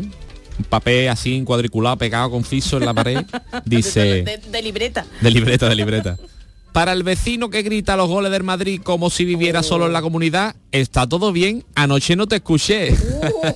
[0.59, 3.25] Un papel así en cuadriculado pegado con fiso en la pared.
[3.65, 5.07] Dice de, de libreta.
[5.21, 6.17] de libreta, de libreta.
[6.73, 10.03] Para el vecino que grita los goles del Madrid como si viviera solo en la
[10.03, 11.65] comunidad, está todo bien.
[11.75, 12.95] Anoche no te escuché.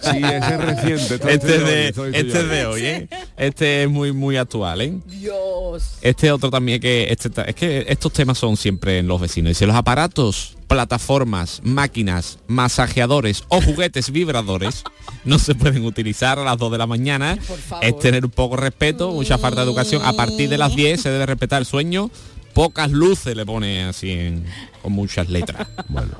[0.03, 1.33] Sí, ese es reciente.
[1.33, 2.41] Este hoy, este yo.
[2.41, 3.09] es de hoy, ¿eh?
[3.37, 4.99] Este es muy muy actual, ¿eh?
[5.07, 5.99] Dios.
[6.01, 9.51] Este otro también que este es que estos temas son siempre en los vecinos.
[9.51, 14.85] Dice los aparatos, plataformas, máquinas, masajeadores o juguetes vibradores
[15.25, 17.39] no se pueden utilizar a las 2 de la mañana.
[17.81, 20.03] Es tener un poco respeto, mucha falta de educación.
[20.05, 22.11] A partir de las 10 se debe respetar el sueño.
[22.55, 24.45] Pocas luces le pone así en-
[24.85, 25.67] con muchas letras.
[25.89, 26.13] Bueno.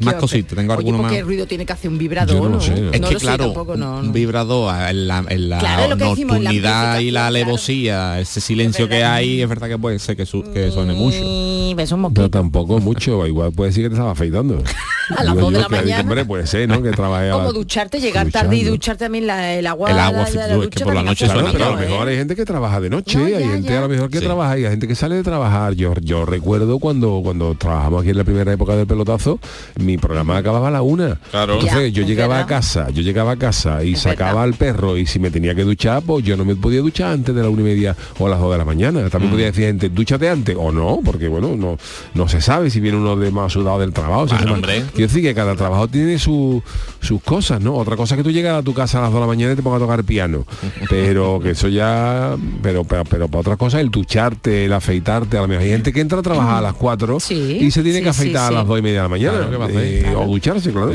[0.00, 1.12] Más Qué cositas, tengo Oye, alguno ¿por más.
[1.12, 2.34] ¿qué ruido tiene que hacer un vibrador?
[2.36, 2.72] Yo no no, sé.
[2.72, 4.12] Es No que lo sé claro, tampoco, no, un no.
[4.12, 7.26] vibrador en la, en la Claro, es lo que decimos, en la nocturnidad y la
[7.26, 11.18] alevosía, ese silencio que hay, es verdad que puede ser que, su- que suene mucho.
[11.22, 14.62] Y ves un Pero tampoco mucho, igual puede decir que te estaba afeitando.
[15.16, 16.02] A las Digo dos de yo la que, mañana.
[16.02, 16.82] Hombre, puede ser, ¿no?
[16.82, 19.90] Que trabaje a Como ducharte, llegar tarde y ducharte también la- el agua.
[19.90, 22.12] El agua la ducha que por la noche suena, pero a lo mejor ¿eh?
[22.12, 24.70] hay gente que trabaja de noche, hay gente a lo mejor que trabaja y hay
[24.70, 25.72] gente que sale de trabajar.
[25.74, 29.38] Yo, yo recuerdo cuando, cuando trabajamos aquí en la primera época del pelotazo,
[29.80, 31.16] mi programa acababa a la una.
[31.30, 31.54] Claro.
[31.54, 32.44] Entonces Ya, yo llegaba verdad.
[32.44, 35.64] a casa, yo llegaba a casa y sacaba al perro y si me tenía que
[35.64, 38.30] duchar, pues yo no me podía duchar antes de la una y media o a
[38.30, 39.00] las dos de la mañana.
[39.02, 39.10] Mm.
[39.10, 41.78] También podía decir gente, dúchate antes o no, porque bueno, no,
[42.14, 44.26] no se sabe si viene uno de más sudado del trabajo.
[44.26, 44.82] Bueno, hombre.
[44.94, 46.62] Quiero decir que cada trabajo tiene su-
[47.00, 47.74] sus cosas, ¿no?
[47.76, 49.52] Otra cosa es que tú llegas a tu casa a las 2 de la mañana
[49.52, 50.44] y te pongas a tocar piano.
[50.88, 52.36] Pero que eso ya.
[52.62, 55.92] Pero, pero, pero para otra cosa, el ducharte, el afeitarte, a lo mejor hay gente
[55.92, 58.58] que entra a trabajar a las 4 y se tiene sí, que afeitar sí, a
[58.58, 58.66] las.
[58.68, 59.32] 2 y media de la mañana.
[59.38, 59.82] Claro, ¿qué va a hacer?
[59.84, 60.20] eh, Claro.
[60.22, 60.92] O ducharse, claro.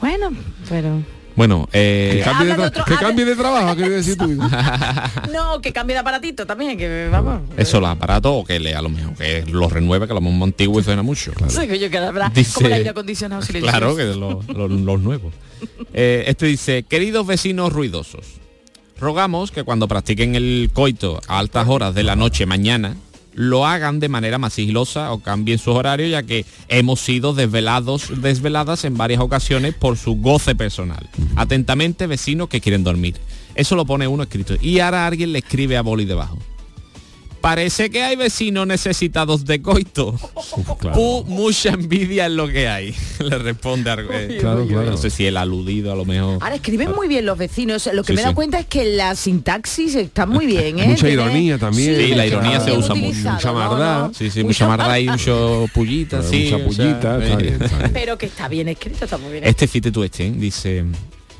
[0.00, 0.30] Bueno,
[0.68, 1.02] pero.
[1.36, 3.90] Bueno, eh, Que cambie, de, Habla de tra- otro- que habla- cambie de trabajo, quiero
[3.90, 4.28] decir tú.
[5.32, 7.40] No, que cambie de aparatito también, que vamos.
[7.56, 10.44] eso los aparatos o que le a lo mejor que los renueve, que lo mismo
[10.44, 11.32] antiguo y suena mucho.
[11.48, 13.76] Sí, que yo que habrá Dice- como el aire acondicionado silencioso.
[13.78, 15.34] Claro, que los nuevos.
[15.92, 18.26] Eh, este dice, queridos vecinos ruidosos,
[19.00, 22.94] rogamos que cuando practiquen el coito a altas horas de la noche mañana,
[23.34, 28.22] lo hagan de manera más sigilosa o cambien sus horarios, ya que hemos sido desvelados,
[28.22, 31.08] desveladas en varias ocasiones por su goce personal.
[31.36, 33.16] Atentamente, vecinos que quieren dormir.
[33.54, 34.54] Eso lo pone uno escrito.
[34.60, 36.38] Y ahora alguien le escribe a boli debajo.
[37.44, 40.14] Parece que hay vecinos necesitados de coito.
[40.94, 42.94] Pu, mucha envidia en lo que hay.
[43.18, 44.90] Le responde a- eh, Claro, claro.
[44.92, 46.38] No sé si el aludido a lo mejor.
[46.42, 47.86] Ahora escriben muy bien los vecinos.
[47.92, 50.86] Lo que Sí, me he dado cuenta es que la sintaxis está muy bien, ¿eh?
[50.88, 51.94] Mucha ironía también.
[51.96, 53.18] Sí, la ironía se usa mucho.
[53.30, 54.06] Mucha no, maldad.
[54.08, 54.14] no.
[54.14, 56.44] Sí, sí, mucha marra y mucho pullita, Claro, sí.
[56.44, 57.90] mucha o sea, pullita, está bien, está bien.
[57.92, 59.44] Pero que está bien escrito, está muy bien.
[59.44, 60.32] Este fíjate tú este, ¿eh?
[60.34, 60.82] dice,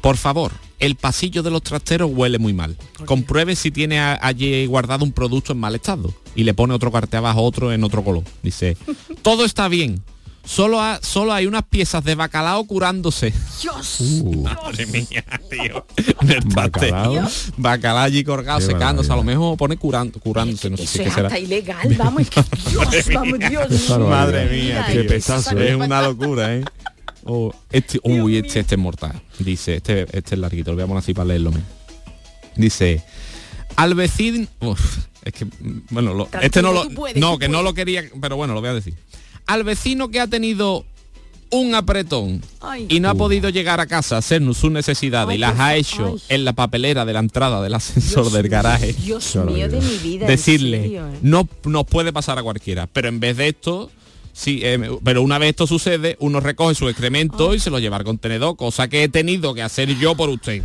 [0.04, 2.76] por favor, el pasillo de los trasteros huele muy mal.
[3.06, 6.12] Compruebe si tiene a- allí guardado un producto en mal estado.
[6.34, 8.22] Y le pone otro cartel abajo, otro en otro color.
[8.42, 8.76] Dice,
[9.22, 10.02] todo está bien.
[10.44, 13.32] Solo, ha- solo hay unas piezas de bacalao curándose.
[13.62, 14.00] Dios.
[14.42, 15.86] Madre mía, tío.
[16.54, 17.26] Bacalao.
[17.56, 19.10] Bacalao allí colgado, Qué secándose.
[19.10, 21.28] A lo mejor pone curando, curándose, no sé Eso si qué es será.
[21.28, 22.24] hasta ilegal, vamos,
[22.70, 23.98] Dios, vamos, Dios.
[24.00, 26.64] Madre mía, Qué pesazo, Es una locura, ¿eh?
[27.24, 29.20] Oh, este, uy, este, este es mortal.
[29.38, 31.52] Dice, este, este es larguito, lo voy a poner así para leerlo.
[32.56, 33.02] Dice,
[33.76, 34.46] al vecino...
[34.60, 35.46] uf, es que,
[35.90, 36.88] bueno, lo- este no lo...
[36.90, 38.94] puedes, no, que no lo quería, pero bueno, lo voy a decir.
[39.46, 40.84] Al vecino que ha tenido
[41.50, 42.86] un apretón Ay.
[42.88, 45.76] y no ha podido llegar a casa a hacer sus necesidades Ay, y las ha
[45.76, 46.22] hecho ay.
[46.30, 50.26] en la papelera de la entrada del ascensor del garaje Dios mío de mi vida.
[50.26, 51.18] decirle serio, ¿eh?
[51.22, 53.90] no nos puede pasar a cualquiera pero en vez de esto
[54.34, 57.96] sí eh, pero una vez esto sucede uno recoge su excremento y se lo lleva
[57.96, 60.62] al contenedor cosa que he tenido que hacer yo por usted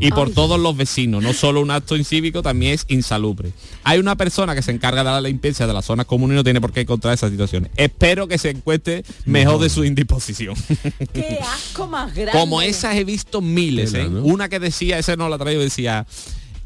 [0.00, 0.34] y por Ay.
[0.34, 1.22] todos los vecinos.
[1.22, 3.52] No solo un acto incívico también es insalubre.
[3.84, 6.44] Hay una persona que se encarga de la limpieza de las zonas comunes y no
[6.44, 10.54] tiene por qué encontrar esas situaciones espero que se encuentre mejor de su indisposición.
[11.12, 12.32] Qué asco más grande.
[12.32, 14.06] como esas he visto miles, ¿eh?
[14.06, 16.06] Una que decía, ese no la traigo, decía,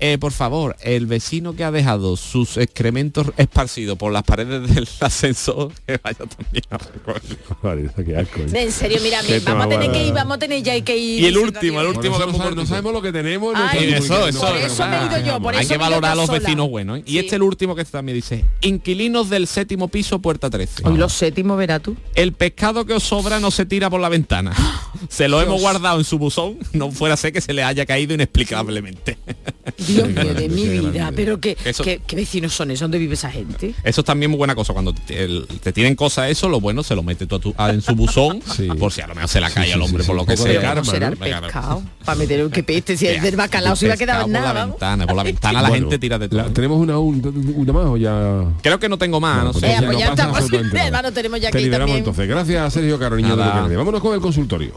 [0.07, 4.87] eh, por favor, el vecino que ha dejado sus excrementos esparcidos por las paredes del
[5.01, 8.63] ascensor, que vaya también a asco, ¿eh?
[8.65, 10.15] En serio, mira, vamos a tener que ir, bueno.
[10.17, 11.23] vamos a tener ya que ir.
[11.23, 12.67] Y el último, el último que no cortito.
[12.67, 13.55] sabemos lo que tenemos.
[13.55, 16.13] no Ay, eso, eso, Por eso me he ido yo, por Hay eso que valorar
[16.13, 16.39] a los sola.
[16.39, 16.99] vecinos buenos.
[16.99, 17.03] ¿eh?
[17.07, 17.19] Y Sí.
[17.21, 20.83] este es el último que también dice, inquilinos del séptimo piso, puerta 13.
[20.87, 21.97] Hoy los séptimos, verás tú.
[22.15, 24.53] El pescado que os sobra no se tira por la ventana.
[25.09, 27.85] Se lo hemos guardado en su buzón, no fuera a ser que se le haya
[27.87, 29.19] caído inexplicablemente.
[29.79, 33.15] Dios mío, de mi vida, pero qué, Eso- qué, qué vecinos son esos, ¿dónde vive
[33.15, 33.75] esa gente?
[33.83, 34.73] Eso es también muy buena cosa.
[34.73, 37.55] Cuando te, el- te tienen cosas eso, lo bueno se lo mete tú a tu-
[37.57, 38.41] a- en su buzón,
[38.79, 40.61] por si a lo mejor se la cae al hombre por lo que sea.
[40.61, 41.83] karma, ¿Cómo será el Venga, pescado?
[42.05, 44.31] Para meter un que peste, si el del bacalao se iba a quedar en por
[44.33, 44.53] nada.
[44.55, 46.45] la ventana, por la ventana la gente tira de todo.
[46.53, 48.45] ¿Tenemos una, un- una más o ya...?
[48.63, 49.77] Creo que no tengo más, no, pues sé.
[49.85, 50.87] Pues ya pasa estamos, absolutamente nada.
[50.89, 51.99] hermano, tenemos ya liberamos también.
[51.99, 52.29] entonces.
[52.29, 53.55] Gracias, Sergio Caro, niño de Nada.
[53.57, 53.77] Luquelele.
[53.77, 54.73] Vámonos con el consultorio.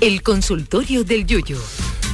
[0.00, 1.56] El consultorio del Yuyu.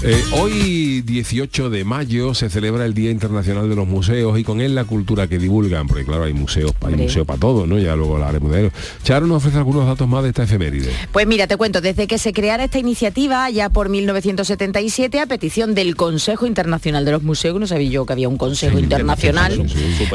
[0.05, 4.61] Eh, hoy, 18 de mayo, se celebra el Día Internacional de los Museos y con
[4.61, 7.05] él la cultura que divulgan, porque claro, hay museos, hay Hombre.
[7.05, 7.78] museo para todo, ¿no?
[7.78, 8.70] Ya luego hablaremos de ello.
[9.05, 10.90] Charo nos ofrece algunos datos más de esta efeméride.
[11.12, 15.76] Pues mira, te cuento, desde que se creara esta iniciativa, ya por 1977, a petición
[15.76, 19.64] del Consejo Internacional de los Museos, no sabía yo que había un Consejo Internacional,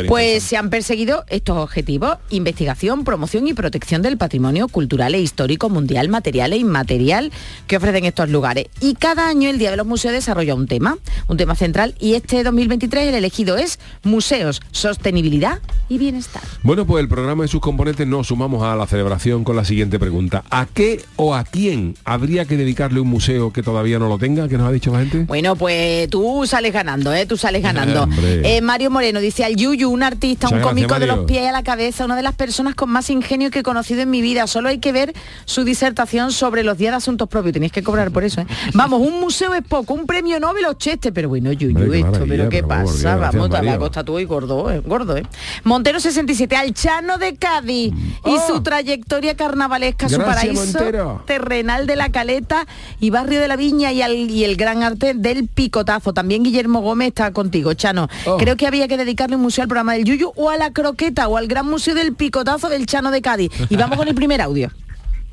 [0.09, 5.69] pues se han perseguido estos objetivos, investigación, promoción y protección del patrimonio cultural e histórico
[5.69, 7.31] mundial, material e inmaterial
[7.67, 8.65] que ofrecen estos lugares.
[8.81, 10.97] Y cada año el Día de los Museos desarrolla un tema,
[11.27, 16.43] un tema central, y este 2023 el elegido es Museos, Sostenibilidad y Bienestar.
[16.63, 19.99] Bueno, pues el programa y sus componentes nos sumamos a la celebración con la siguiente
[19.99, 20.43] pregunta.
[20.49, 24.47] ¿A qué o a quién habría que dedicarle un museo que todavía no lo tenga?
[24.49, 25.23] ¿Qué nos ha dicho la gente?
[25.25, 27.25] Bueno, pues tú sales ganando, ¿eh?
[27.25, 28.03] Tú sales ganando.
[28.03, 28.57] Hombre.
[28.57, 31.51] Eh, Mario Moreno dice al Yuyu, un artista, un cómico gracias, de los pies a
[31.51, 34.47] la cabeza, una de las personas con más ingenio que he conocido en mi vida.
[34.47, 35.13] Solo hay que ver
[35.45, 37.53] su disertación sobre los días de asuntos propios.
[37.53, 38.47] Tenéis que cobrar por eso, ¿eh?
[38.73, 42.25] Vamos, un museo es poco, un premio Nobel o cheste, pero bueno, Yuyu, Hombre, esto,
[42.27, 43.79] pero qué pero vamos, pasa, vamos, te va a Mario.
[43.79, 44.81] costar tú y gordo, ¿eh?
[44.85, 45.23] gordo, ¿eh?
[45.63, 47.93] Montero 67, al Chano de Cádiz
[48.25, 50.25] y su trayectoria carnavalesca, su Oh.
[50.25, 51.23] Paraíso Montero.
[51.27, 52.65] terrenal de la Caleta
[52.99, 56.13] y Barrio de la Viña y, al- y el gran arte del picotazo.
[56.13, 58.07] También Guillermo Gómez está contigo, Chano.
[58.25, 58.37] Oh.
[58.37, 61.27] Creo que había que dedicarle un museo al programa del Yuyu o a la croqueta
[61.27, 63.51] o al gran museo del picotazo del Chano de Cádiz.
[63.69, 64.71] Y vamos con el primer audio.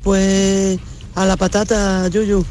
[0.03, 0.77] Pues
[1.15, 2.45] a la patata, Yuyu.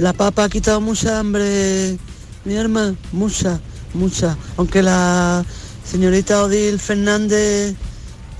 [0.00, 1.98] La papa ha quitado mucha hambre,
[2.46, 3.60] mi hermano, mucha,
[3.92, 4.34] mucha.
[4.56, 5.44] Aunque la
[5.84, 7.74] señorita Odil Fernández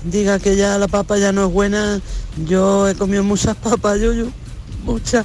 [0.03, 2.01] diga que ya la papa ya no es buena,
[2.47, 4.31] yo he comido muchas papas, Yuyu,
[4.85, 5.23] muchas.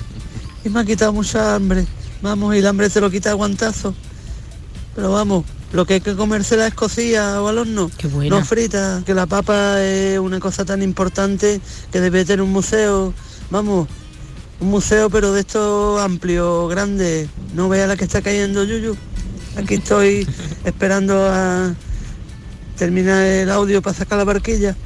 [0.62, 1.87] Y me ha quitado mucha hambre.
[2.20, 3.95] Vamos, y el hambre te lo quita el guantazo.
[4.95, 7.91] Pero vamos, lo que hay que comérsela es cocida o al horno,
[8.28, 13.14] no frita, que la papa es una cosa tan importante que debe tener un museo.
[13.51, 13.89] Vamos,
[14.61, 17.28] un museo pero de estos amplios, grandes.
[17.54, 18.96] No vea la que está cayendo Yuyu.
[19.57, 20.26] Aquí estoy
[20.64, 21.74] esperando a
[22.76, 24.76] terminar el audio para sacar la barquilla.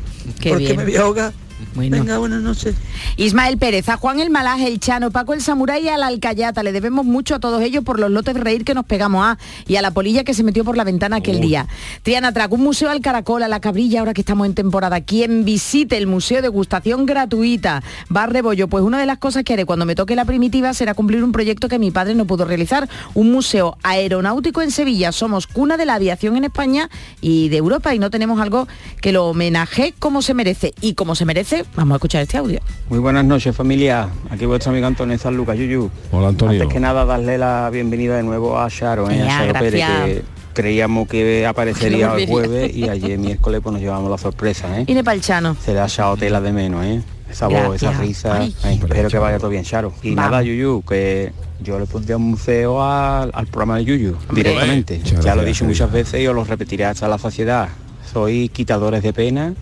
[0.40, 0.76] Qué porque bien.
[0.76, 1.32] me voy a ahogar.
[1.74, 1.96] Bueno.
[1.96, 2.74] Venga, buenas noches.
[3.16, 6.62] Ismael Pérez, a Juan el Malaje, el Chano, Paco el Samurái y a la Alcayata.
[6.62, 9.38] Le debemos mucho a todos ellos por los lotes de reír que nos pegamos a
[9.66, 11.66] y a la polilla que se metió por la ventana aquel día.
[12.02, 15.00] Triana Track, un museo al caracol, a la cabrilla, ahora que estamos en temporada.
[15.00, 19.52] Quien visite el museo de gustación gratuita, Bar Rebollo, pues una de las cosas que
[19.52, 22.44] haré cuando me toque la primitiva será cumplir un proyecto que mi padre no pudo
[22.44, 25.12] realizar, un museo aeronáutico en Sevilla.
[25.12, 26.90] Somos cuna de la aviación en España
[27.20, 28.68] y de Europa y no tenemos algo
[29.00, 30.72] que lo homenaje como se merece.
[30.80, 32.60] Y como se merece, vamos a escuchar este audio.
[32.88, 35.90] Muy buenas noches familia, aquí vuestro amigo Antonio San Lucas, Yuyu.
[36.12, 36.62] Hola Antonio.
[36.62, 39.22] Antes que nada darle la bienvenida de nuevo a Sharon, ¿eh?
[39.22, 40.06] A Sharon Pérez, gracias.
[40.06, 40.22] que
[40.54, 44.84] creíamos que aparecería no el jueves y ayer miércoles pues nos llevamos la sorpresa, ¿eh?
[44.84, 45.56] Viene para el Chano.
[45.64, 47.02] Se le ha echado tela de menos, ¿eh?
[47.30, 48.38] Esa voz, esa risa.
[48.38, 48.54] Ay.
[48.64, 49.92] Ay, espero que vaya todo bien, Charo.
[50.02, 50.30] Y Vamos.
[50.32, 51.32] nada, Yuyu, que
[51.62, 54.42] yo le pondría un museo al, al programa de Yuyu Hombre.
[54.42, 55.00] directamente.
[55.22, 57.68] Ya lo he dicho muchas veces y os lo repetiré hasta la saciedad.
[58.12, 59.54] Soy quitadores de pena,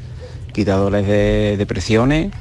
[0.62, 2.32] quitadores de depresiones,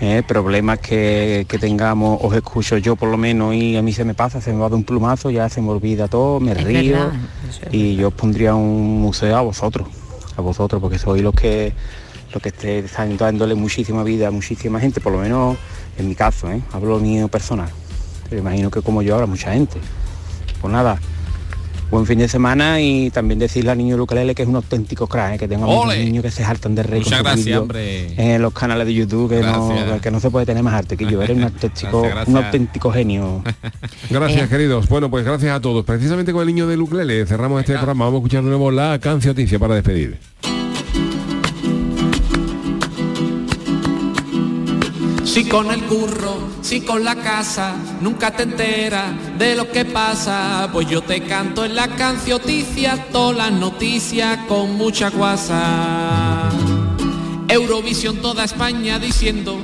[0.00, 4.04] eh, problemas que, que tengamos, os escucho yo por lo menos y a mí se
[4.04, 6.64] me pasa, se me va de un plumazo, ya se me olvida todo, me Es
[6.64, 7.12] río verdad,
[7.48, 9.86] eso es y yo os pondría un museo a vosotros,
[10.36, 11.72] a vosotros, porque sois los que
[12.32, 15.56] los que esté- están dándole muchísima vida a muchísima gente, por lo menos
[15.98, 16.60] en mi caso, ¿eh?
[16.72, 17.68] hablo mío personal.
[18.28, 19.76] Pero imagino que como yo habrá mucha gente.
[20.60, 20.98] Pues nada,
[21.90, 25.34] buen fin de semana y también decirle al niño Lucarele que es un auténtico crack,
[25.34, 25.38] ¿eh?
[25.38, 28.34] que tengo niños que se hartan de reír Muchas gracias, hombre.
[28.34, 31.06] en los canales de YouTube, que no, que no se puede tener más arte que
[31.06, 32.28] yo, eres un auténtico, Gracias, gracias.
[32.36, 33.42] un auténtico genio.
[34.10, 34.88] Gracias, queridos.
[34.88, 35.84] Bueno, pues gracias a todos.
[35.84, 38.04] Precisamente con el niño de Luclele cerramos este programa.
[38.06, 40.18] Vamos a escuchar de nuevo la cancioticia para despedir.
[45.34, 50.68] Si con el curro, si con la casa, nunca te enteras de lo que pasa,
[50.72, 56.50] pues yo te canto en la cancioticia todas las noticias con mucha guasa.
[57.48, 59.58] Eurovisión toda España diciendo,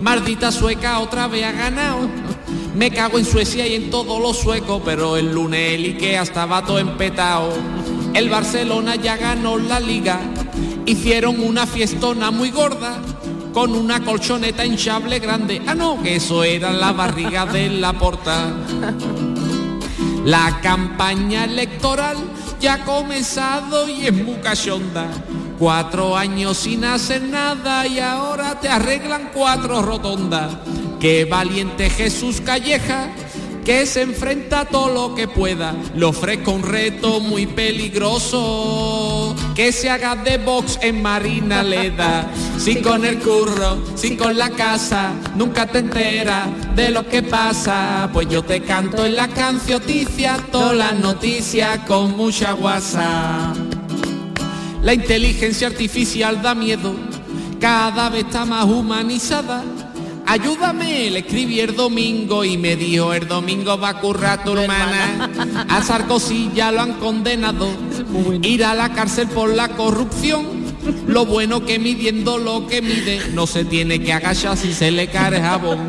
[0.00, 2.08] maldita sueca otra vez ha ganado.
[2.74, 6.64] Me cago en Suecia y en todos los suecos, pero el lunes el Ikea estaba
[6.64, 7.52] todo empetado.
[8.14, 10.18] El Barcelona ya ganó la liga,
[10.86, 13.02] hicieron una fiestona muy gorda
[13.52, 15.60] con una colchoneta hinchable grande.
[15.66, 18.52] Ah, no, que eso era la barriga de la porta.
[20.24, 22.16] La campaña electoral
[22.60, 25.06] ya ha comenzado y es muy cachonda.
[25.58, 30.56] Cuatro años sin hacer nada y ahora te arreglan cuatro rotondas.
[31.00, 33.10] Qué valiente Jesús Calleja
[33.64, 35.74] que se enfrenta a todo lo que pueda.
[35.94, 39.09] Le ofrezco un reto muy peligroso.
[39.60, 42.26] Que se haga de box en Marina Leda.
[42.56, 48.08] Sin con el curro, sin con la casa, nunca te enteras de lo que pasa.
[48.10, 53.52] Pues yo te canto en la cancioticia todas las noticias con mucha guasa.
[54.82, 56.94] La inteligencia artificial da miedo,
[57.60, 59.62] cada vez está más humanizada.
[60.30, 65.28] Ayúdame, le escribí el domingo y me dijo el domingo va a currar tu hermana.
[65.68, 67.68] A Sarkozy ya lo han condenado,
[68.40, 70.46] ir a la cárcel por la corrupción.
[71.08, 75.08] Lo bueno que midiendo lo que mide, no se tiene que agachar si se le
[75.08, 75.88] cae el jabón.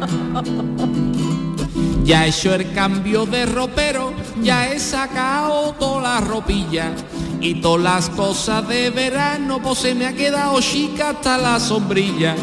[2.03, 4.11] Ya he hecho el cambio de ropero,
[4.41, 6.95] ya he sacado toda la ropilla
[7.39, 12.35] y todas las cosas de verano, pues se me ha quedado chica hasta la sombrilla.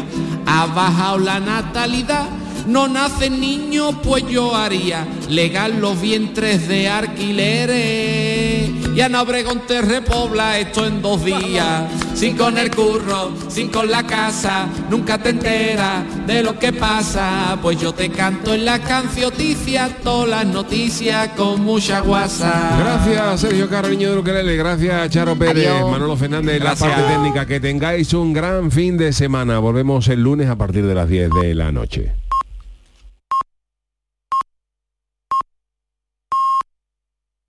[0.45, 2.27] Ha bajado la natalidad,
[2.67, 8.28] no nacen niños, pues yo haría legal los vientres de alquileres.
[8.95, 11.83] Y Ana Obregón te repobla esto en dos días.
[12.15, 17.57] Sin con el curro, sin con la casa, nunca te enteras de lo que pasa.
[17.61, 22.75] Pues yo te canto en la cancioticia todas las noticias con mucha guasa.
[22.79, 25.91] Gracias Sergio Carreño de Ukelele, gracias Charo Pérez, Adiós.
[25.91, 26.89] Manolo Fernández, Gracias.
[26.89, 27.45] la parte técnica.
[27.45, 29.59] Que tengáis un gran fin de semana.
[29.59, 32.11] Volvemos el lunes a partir de las 10 de la noche.